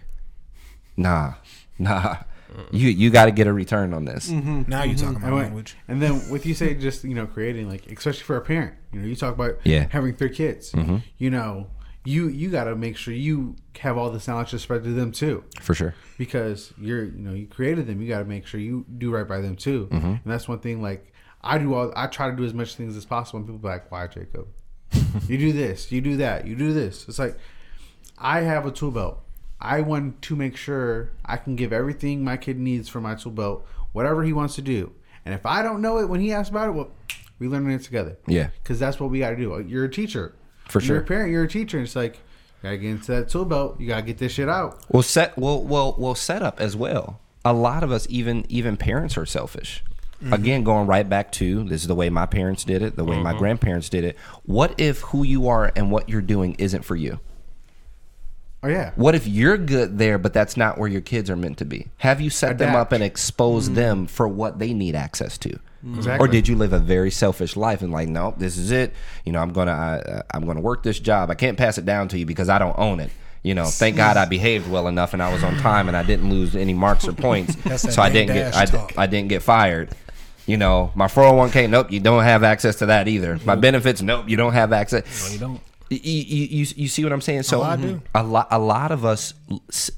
Nah, 0.97 1.35
nah. 1.79 2.17
You 2.71 2.89
you 2.89 3.11
got 3.11 3.27
to 3.27 3.31
get 3.31 3.47
a 3.47 3.53
return 3.53 3.93
on 3.95 4.05
this. 4.05 4.31
Mm-hmm. 4.31 4.63
Now 4.69 4.83
you're 4.83 4.95
mm-hmm. 4.97 5.07
talking 5.07 5.21
my 5.21 5.27
And, 5.29 5.35
when- 5.37 5.45
language. 5.45 5.77
and 5.89 6.03
then 6.03 6.29
with 6.31 6.47
you 6.47 6.55
say 6.55 6.75
just 6.75 7.05
you 7.05 7.15
know 7.15 7.27
creating 7.27 7.69
like 7.69 7.87
especially 7.91 8.23
for 8.25 8.37
a 8.37 8.41
parent, 8.41 8.75
you 8.93 9.01
know 9.01 9.07
you 9.07 9.17
talk 9.17 9.35
about 9.35 9.59
Yeah. 9.65 9.87
having 9.91 10.15
three 10.15 10.31
kids. 10.31 10.73
Mm-hmm. 10.73 10.99
You 11.19 11.31
know 11.31 11.69
you 12.05 12.29
you 12.29 12.49
got 12.51 12.65
to 12.65 12.77
make 12.77 12.97
sure 12.97 13.13
you 13.13 13.57
have 13.81 13.99
all 13.99 14.11
this 14.11 14.27
knowledge 14.27 14.51
to 14.51 14.59
spread 14.59 14.83
to 14.85 14.93
them 14.93 15.13
too, 15.13 15.45
For 15.61 15.75
sure. 15.75 15.95
because 16.17 16.73
you're 16.81 17.05
you 17.05 17.19
know 17.19 17.35
you 17.35 17.47
created 17.47 17.87
them. 17.87 18.01
You 18.01 18.09
got 18.09 18.21
to 18.21 18.25
make 18.25 18.47
sure 18.47 18.61
you 18.61 18.87
do 18.99 19.11
right 19.11 19.27
by 19.29 19.41
them 19.41 19.57
too. 19.57 19.89
And 19.91 20.21
that's 20.25 20.49
one 20.49 20.61
thing 20.61 20.81
like 20.81 21.13
I 21.43 21.59
do 21.59 21.75
all 21.75 21.93
I 21.95 22.07
try 22.07 22.31
to 22.31 22.37
do 22.37 22.45
as 22.45 22.55
much 22.55 22.75
things 22.77 22.97
as 22.97 23.05
possible. 23.05 23.39
And 23.41 23.47
people 23.47 23.59
be 23.61 23.69
like, 23.69 23.91
why 23.91 24.07
Jacob? 24.07 24.49
you 25.29 25.37
do 25.39 25.53
this, 25.53 25.93
you 25.93 26.01
do 26.01 26.17
that, 26.17 26.47
you 26.47 26.57
do 26.57 26.73
this. 26.73 27.07
It's 27.09 27.19
like 27.19 27.37
I 28.17 28.41
have 28.41 28.65
a 28.67 28.71
tool 28.73 28.91
belt. 28.91 29.23
I 29.61 29.81
want 29.81 30.23
to 30.23 30.37
make 30.37 30.57
sure 30.57 31.11
I 31.25 31.37
can 31.37 31.57
give 31.57 31.73
everything 31.73 32.25
my 32.25 32.37
kid 32.37 32.59
needs 32.59 32.89
for 32.89 33.01
my 33.01 33.15
tool 33.15 33.33
belt, 33.33 33.67
whatever 33.93 34.23
he 34.23 34.33
wants 34.33 34.55
to 34.57 34.63
do. 34.63 34.93
And 35.25 35.35
if 35.35 35.45
I 35.45 35.63
don't 35.63 35.83
know 35.83 35.99
it 35.99 36.09
when 36.09 36.21
he 36.21 36.33
asks 36.33 36.51
about 36.51 36.69
it, 36.69 36.73
well, 36.73 36.91
we 37.39 37.49
learn 37.49 37.71
it 37.71 37.83
together. 37.83 38.17
Yeah. 38.27 38.51
Because 38.63 38.79
that's 38.79 39.01
what 39.01 39.11
we 39.11 39.19
got 39.21 39.31
to 39.31 39.37
do. 39.37 39.55
Uh, 39.55 39.59
you're 39.59 39.85
a 39.85 39.91
teacher. 39.91 40.35
For 40.69 40.81
sure. 40.81 40.97
You're 40.97 41.05
a 41.05 41.07
parent, 41.07 41.33
you're 41.33 41.45
a 41.45 41.49
teacher. 41.49 41.81
It's 41.81 41.97
like, 41.97 42.15
you 42.17 42.63
got 42.63 42.71
to 42.71 42.79
get 42.79 42.91
into 42.91 43.13
that 43.13 43.29
tool 43.29 43.45
belt. 43.45 43.81
You 43.81 43.89
got 43.89 43.97
to 43.97 44.03
get 44.03 44.19
this 44.19 44.33
shit 44.33 44.49
out. 44.49 44.85
Well, 44.91 45.03
set 45.03 45.37
well, 45.37 45.63
well, 45.63 45.95
well, 45.99 46.15
set 46.15 46.43
up 46.43 46.61
as 46.61 46.77
well. 46.77 47.21
A 47.45 47.53
lot 47.53 47.83
of 47.83 47.93
us, 47.93 48.07
even 48.11 48.45
even 48.49 48.77
parents, 48.77 49.17
are 49.17 49.27
selfish. 49.27 49.85
Mm-hmm. 50.23 50.33
Again, 50.33 50.65
going 50.65 50.89
right 50.89 51.09
back 51.09 51.31
to 51.33 51.63
this 51.65 51.83
is 51.83 51.87
the 51.87 51.95
way 51.95 52.11
my 52.11 52.27
parents 52.27 52.65
did 52.65 52.83
it, 52.83 52.97
the 52.97 53.05
way 53.05 53.21
my 53.21 53.31
mm-hmm. 53.31 53.39
grandparents 53.39 53.89
did 53.89 54.03
it. 54.03 54.17
What 54.45 54.79
if 54.81 55.01
who 55.01 55.23
you 55.23 55.47
are 55.47 55.71
and 55.77 55.93
what 55.93 56.09
you're 56.09 56.21
doing 56.21 56.57
isn't 56.59 56.83
for 56.83 56.97
you? 56.97 57.21
Oh, 58.63 58.69
yeah. 58.69 58.93
What 58.97 59.15
if 59.15 59.27
you're 59.27 59.57
good 59.57 59.99
there, 59.99 60.19
but 60.19 60.33
that's 60.33 60.57
not 60.57 60.79
where 60.79 60.89
your 60.89 61.01
kids 61.01 61.31
are 61.31 61.37
meant 61.37 61.59
to 61.59 61.65
be? 61.65 61.89
Have 61.99 62.21
you 62.21 62.29
set 62.29 62.59
them 62.59 62.75
up 62.75 62.91
and 62.93 63.05
exposed 63.05 63.75
them 63.75 64.07
for 64.07 64.27
what 64.27 64.59
they 64.59 64.75
need 64.75 64.97
access 64.97 65.39
to? 65.39 65.59
Exactly. 65.95 66.25
Or 66.25 66.29
did 66.29 66.49
you 66.49 66.57
live 66.57 66.73
a 66.73 66.81
very 66.81 67.11
selfish 67.11 67.57
life 67.57 67.83
and 67.83 67.93
like, 67.93 68.09
nope, 68.09 68.35
this 68.39 68.57
is 68.57 68.73
it. 68.73 68.93
You 69.25 69.33
know, 69.33 69.39
I'm 69.39 69.53
gonna, 69.53 69.71
I, 69.73 70.11
uh, 70.11 70.23
I'm 70.35 70.45
gonna 70.45 70.61
work 70.61 70.83
this 70.83 70.99
job. 70.99 71.31
I 71.31 71.35
can't 71.35 71.57
pass 71.57 71.79
it 71.79 71.87
down 71.87 72.09
to 72.09 72.19
you 72.19 72.27
because 72.27 72.49
I 72.49 72.59
don't 72.59 72.77
own 72.77 72.99
it. 72.99 73.11
You 73.45 73.55
know, 73.55 73.67
thank 73.67 73.97
God 73.97 74.17
I 74.17 74.25
behaved 74.25 74.69
well 74.69 74.89
enough 74.89 75.13
and 75.13 75.23
I 75.23 75.33
was 75.33 75.45
on 75.45 75.57
time 75.59 75.87
and 75.87 75.97
I 75.97 76.03
didn't 76.03 76.29
lose 76.29 76.57
any 76.57 76.75
marks 76.75 77.07
or 77.07 77.13
points, 77.13 77.57
so 77.95 78.03
I 78.03 78.11
didn't 78.11 78.35
get, 78.35 78.55
I. 78.57 78.89
I 78.97 79.07
didn't 79.07 79.29
get 79.29 79.43
fired. 79.43 79.91
You 80.47 80.57
know, 80.57 80.91
my 80.95 81.07
401k, 81.07 81.71
nope, 81.71 81.93
you 81.93 82.01
don't 82.01 82.25
have 82.25 82.43
access 82.43 82.77
to 82.77 82.87
that 82.87 83.07
either. 83.07 83.39
My 83.45 83.55
benefits, 83.55 84.03
nope, 84.03 84.29
you 84.29 84.37
don't 84.37 84.55
have 84.55 84.73
access. 84.73 85.27
No, 85.27 85.33
you 85.33 85.39
don't. 85.39 85.61
You, 85.91 85.99
you, 86.03 86.45
you, 86.47 86.67
you 86.77 86.89
see 86.89 87.03
what 87.03 87.13
I'm 87.13 87.21
saying? 87.21 87.45
So 87.45 87.61
Oh, 87.61 87.65
I 87.65 87.77
do. 87.77 88.03
a 88.15 88.23
lot 88.23 88.49
a 88.51 88.59
lot 88.59 88.93
of 88.93 89.05
us, 89.05 89.33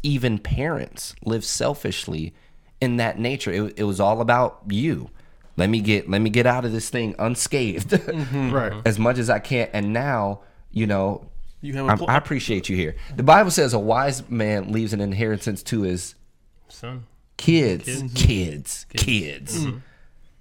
even 0.03 0.39
parents, 0.39 1.15
live 1.25 1.45
selfishly 1.45 2.33
in 2.81 2.97
that 2.99 3.19
nature. 3.19 3.51
It, 3.53 3.75
it 3.81 3.85
was 3.85 3.99
all 4.01 4.21
about 4.21 4.61
you. 4.69 5.11
Let 5.57 5.69
me 5.69 5.81
get 5.81 6.09
let 6.09 6.21
me 6.21 6.31
get 6.31 6.47
out 6.47 6.65
of 6.65 6.73
this 6.73 6.89
thing 6.91 7.15
unscathed 7.19 7.91
mm-hmm. 7.91 8.51
Right. 8.51 8.73
as 8.87 8.99
much 8.99 9.19
as 9.19 9.29
I 9.29 9.41
can. 9.41 9.69
And 9.73 9.93
now, 9.93 10.41
you 10.71 10.87
know, 10.87 11.29
You 11.61 11.75
have 11.75 11.87
a 11.87 11.89
I'm- 11.89 11.99
pl- 11.99 12.09
I 12.11 12.17
appreciate 12.17 12.69
you 12.69 12.77
here. 12.77 12.95
The 13.17 13.23
Bible 13.25 13.51
says 13.51 13.75
a 13.75 13.79
wise 13.79 14.29
man 14.31 14.71
leaves 14.73 14.93
an 14.93 15.01
inheritance 15.01 15.63
to 15.65 15.83
his 15.83 16.15
Son. 16.69 17.05
kids, 17.37 17.87
kids, 18.15 18.87
mm-hmm. 18.89 18.97
kids. 18.97 19.65
Mm-hmm. 19.67 19.79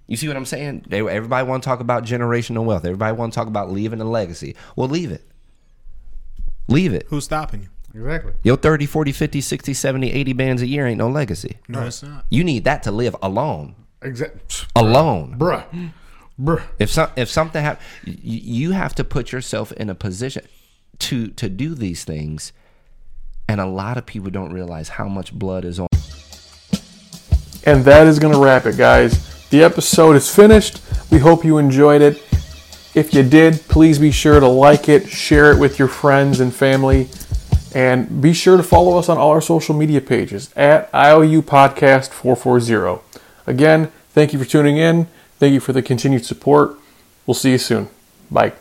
You 0.06 0.16
see 0.16 0.26
what 0.28 0.36
I'm 0.36 0.44
saying? 0.46 0.86
They, 0.88 1.00
everybody 1.00 1.46
want 1.46 1.62
to 1.62 1.68
talk 1.68 1.80
about 1.80 2.04
generational 2.04 2.64
wealth. 2.64 2.84
Everybody 2.84 3.16
want 3.16 3.32
to 3.32 3.36
talk 3.36 3.46
about 3.48 3.70
leaving 3.70 4.00
a 4.00 4.04
legacy. 4.04 4.56
Well, 4.76 4.88
leave 4.88 5.12
it. 5.12 5.24
Leave 6.70 6.94
it. 6.94 7.06
Who's 7.08 7.24
stopping 7.24 7.62
you? 7.62 7.68
Exactly. 7.92 8.32
Yo, 8.44 8.56
30, 8.56 8.86
40, 8.86 9.12
50, 9.12 9.40
60, 9.40 9.74
70, 9.74 10.12
80 10.12 10.32
bands 10.32 10.62
a 10.62 10.66
year 10.66 10.86
ain't 10.86 10.98
no 10.98 11.08
legacy. 11.08 11.58
No, 11.68 11.86
it's 11.86 12.02
not. 12.02 12.24
You 12.30 12.44
need 12.44 12.64
that 12.64 12.84
to 12.84 12.92
live 12.92 13.16
alone. 13.20 13.74
Exactly. 14.00 14.40
Alone. 14.76 15.36
Bruh. 15.36 15.92
Bruh. 16.40 16.62
If 16.78 16.90
some 16.90 17.10
if 17.16 17.28
something 17.28 17.62
happens, 17.62 17.86
you 18.04 18.70
have 18.70 18.94
to 18.94 19.04
put 19.04 19.32
yourself 19.32 19.72
in 19.72 19.90
a 19.90 19.94
position 19.94 20.46
to 21.00 21.28
to 21.28 21.48
do 21.48 21.74
these 21.74 22.04
things. 22.04 22.52
And 23.48 23.60
a 23.60 23.66
lot 23.66 23.98
of 23.98 24.06
people 24.06 24.30
don't 24.30 24.52
realize 24.52 24.90
how 24.90 25.08
much 25.08 25.32
blood 25.32 25.64
is 25.64 25.80
on. 25.80 25.88
And 27.66 27.84
that 27.84 28.06
is 28.06 28.20
going 28.20 28.32
to 28.32 28.38
wrap 28.38 28.64
it, 28.64 28.76
guys. 28.76 29.48
The 29.48 29.64
episode 29.64 30.14
is 30.14 30.32
finished. 30.32 30.80
We 31.10 31.18
hope 31.18 31.44
you 31.44 31.58
enjoyed 31.58 32.00
it. 32.00 32.22
If 32.94 33.14
you 33.14 33.22
did, 33.22 33.54
please 33.68 33.98
be 33.98 34.10
sure 34.10 34.40
to 34.40 34.48
like 34.48 34.88
it, 34.88 35.08
share 35.08 35.52
it 35.52 35.58
with 35.58 35.78
your 35.78 35.88
friends 35.88 36.40
and 36.40 36.52
family, 36.52 37.08
and 37.72 38.20
be 38.20 38.32
sure 38.32 38.56
to 38.56 38.62
follow 38.62 38.98
us 38.98 39.08
on 39.08 39.16
all 39.16 39.30
our 39.30 39.40
social 39.40 39.76
media 39.76 40.00
pages 40.00 40.50
at 40.56 40.92
IOU 40.92 41.42
Podcast 41.42 42.08
440. 42.10 43.02
Again, 43.46 43.92
thank 44.10 44.32
you 44.32 44.38
for 44.40 44.44
tuning 44.44 44.76
in. 44.76 45.06
Thank 45.38 45.54
you 45.54 45.60
for 45.60 45.72
the 45.72 45.82
continued 45.82 46.24
support. 46.24 46.78
We'll 47.26 47.34
see 47.34 47.52
you 47.52 47.58
soon. 47.58 47.88
Bye. 48.30 48.59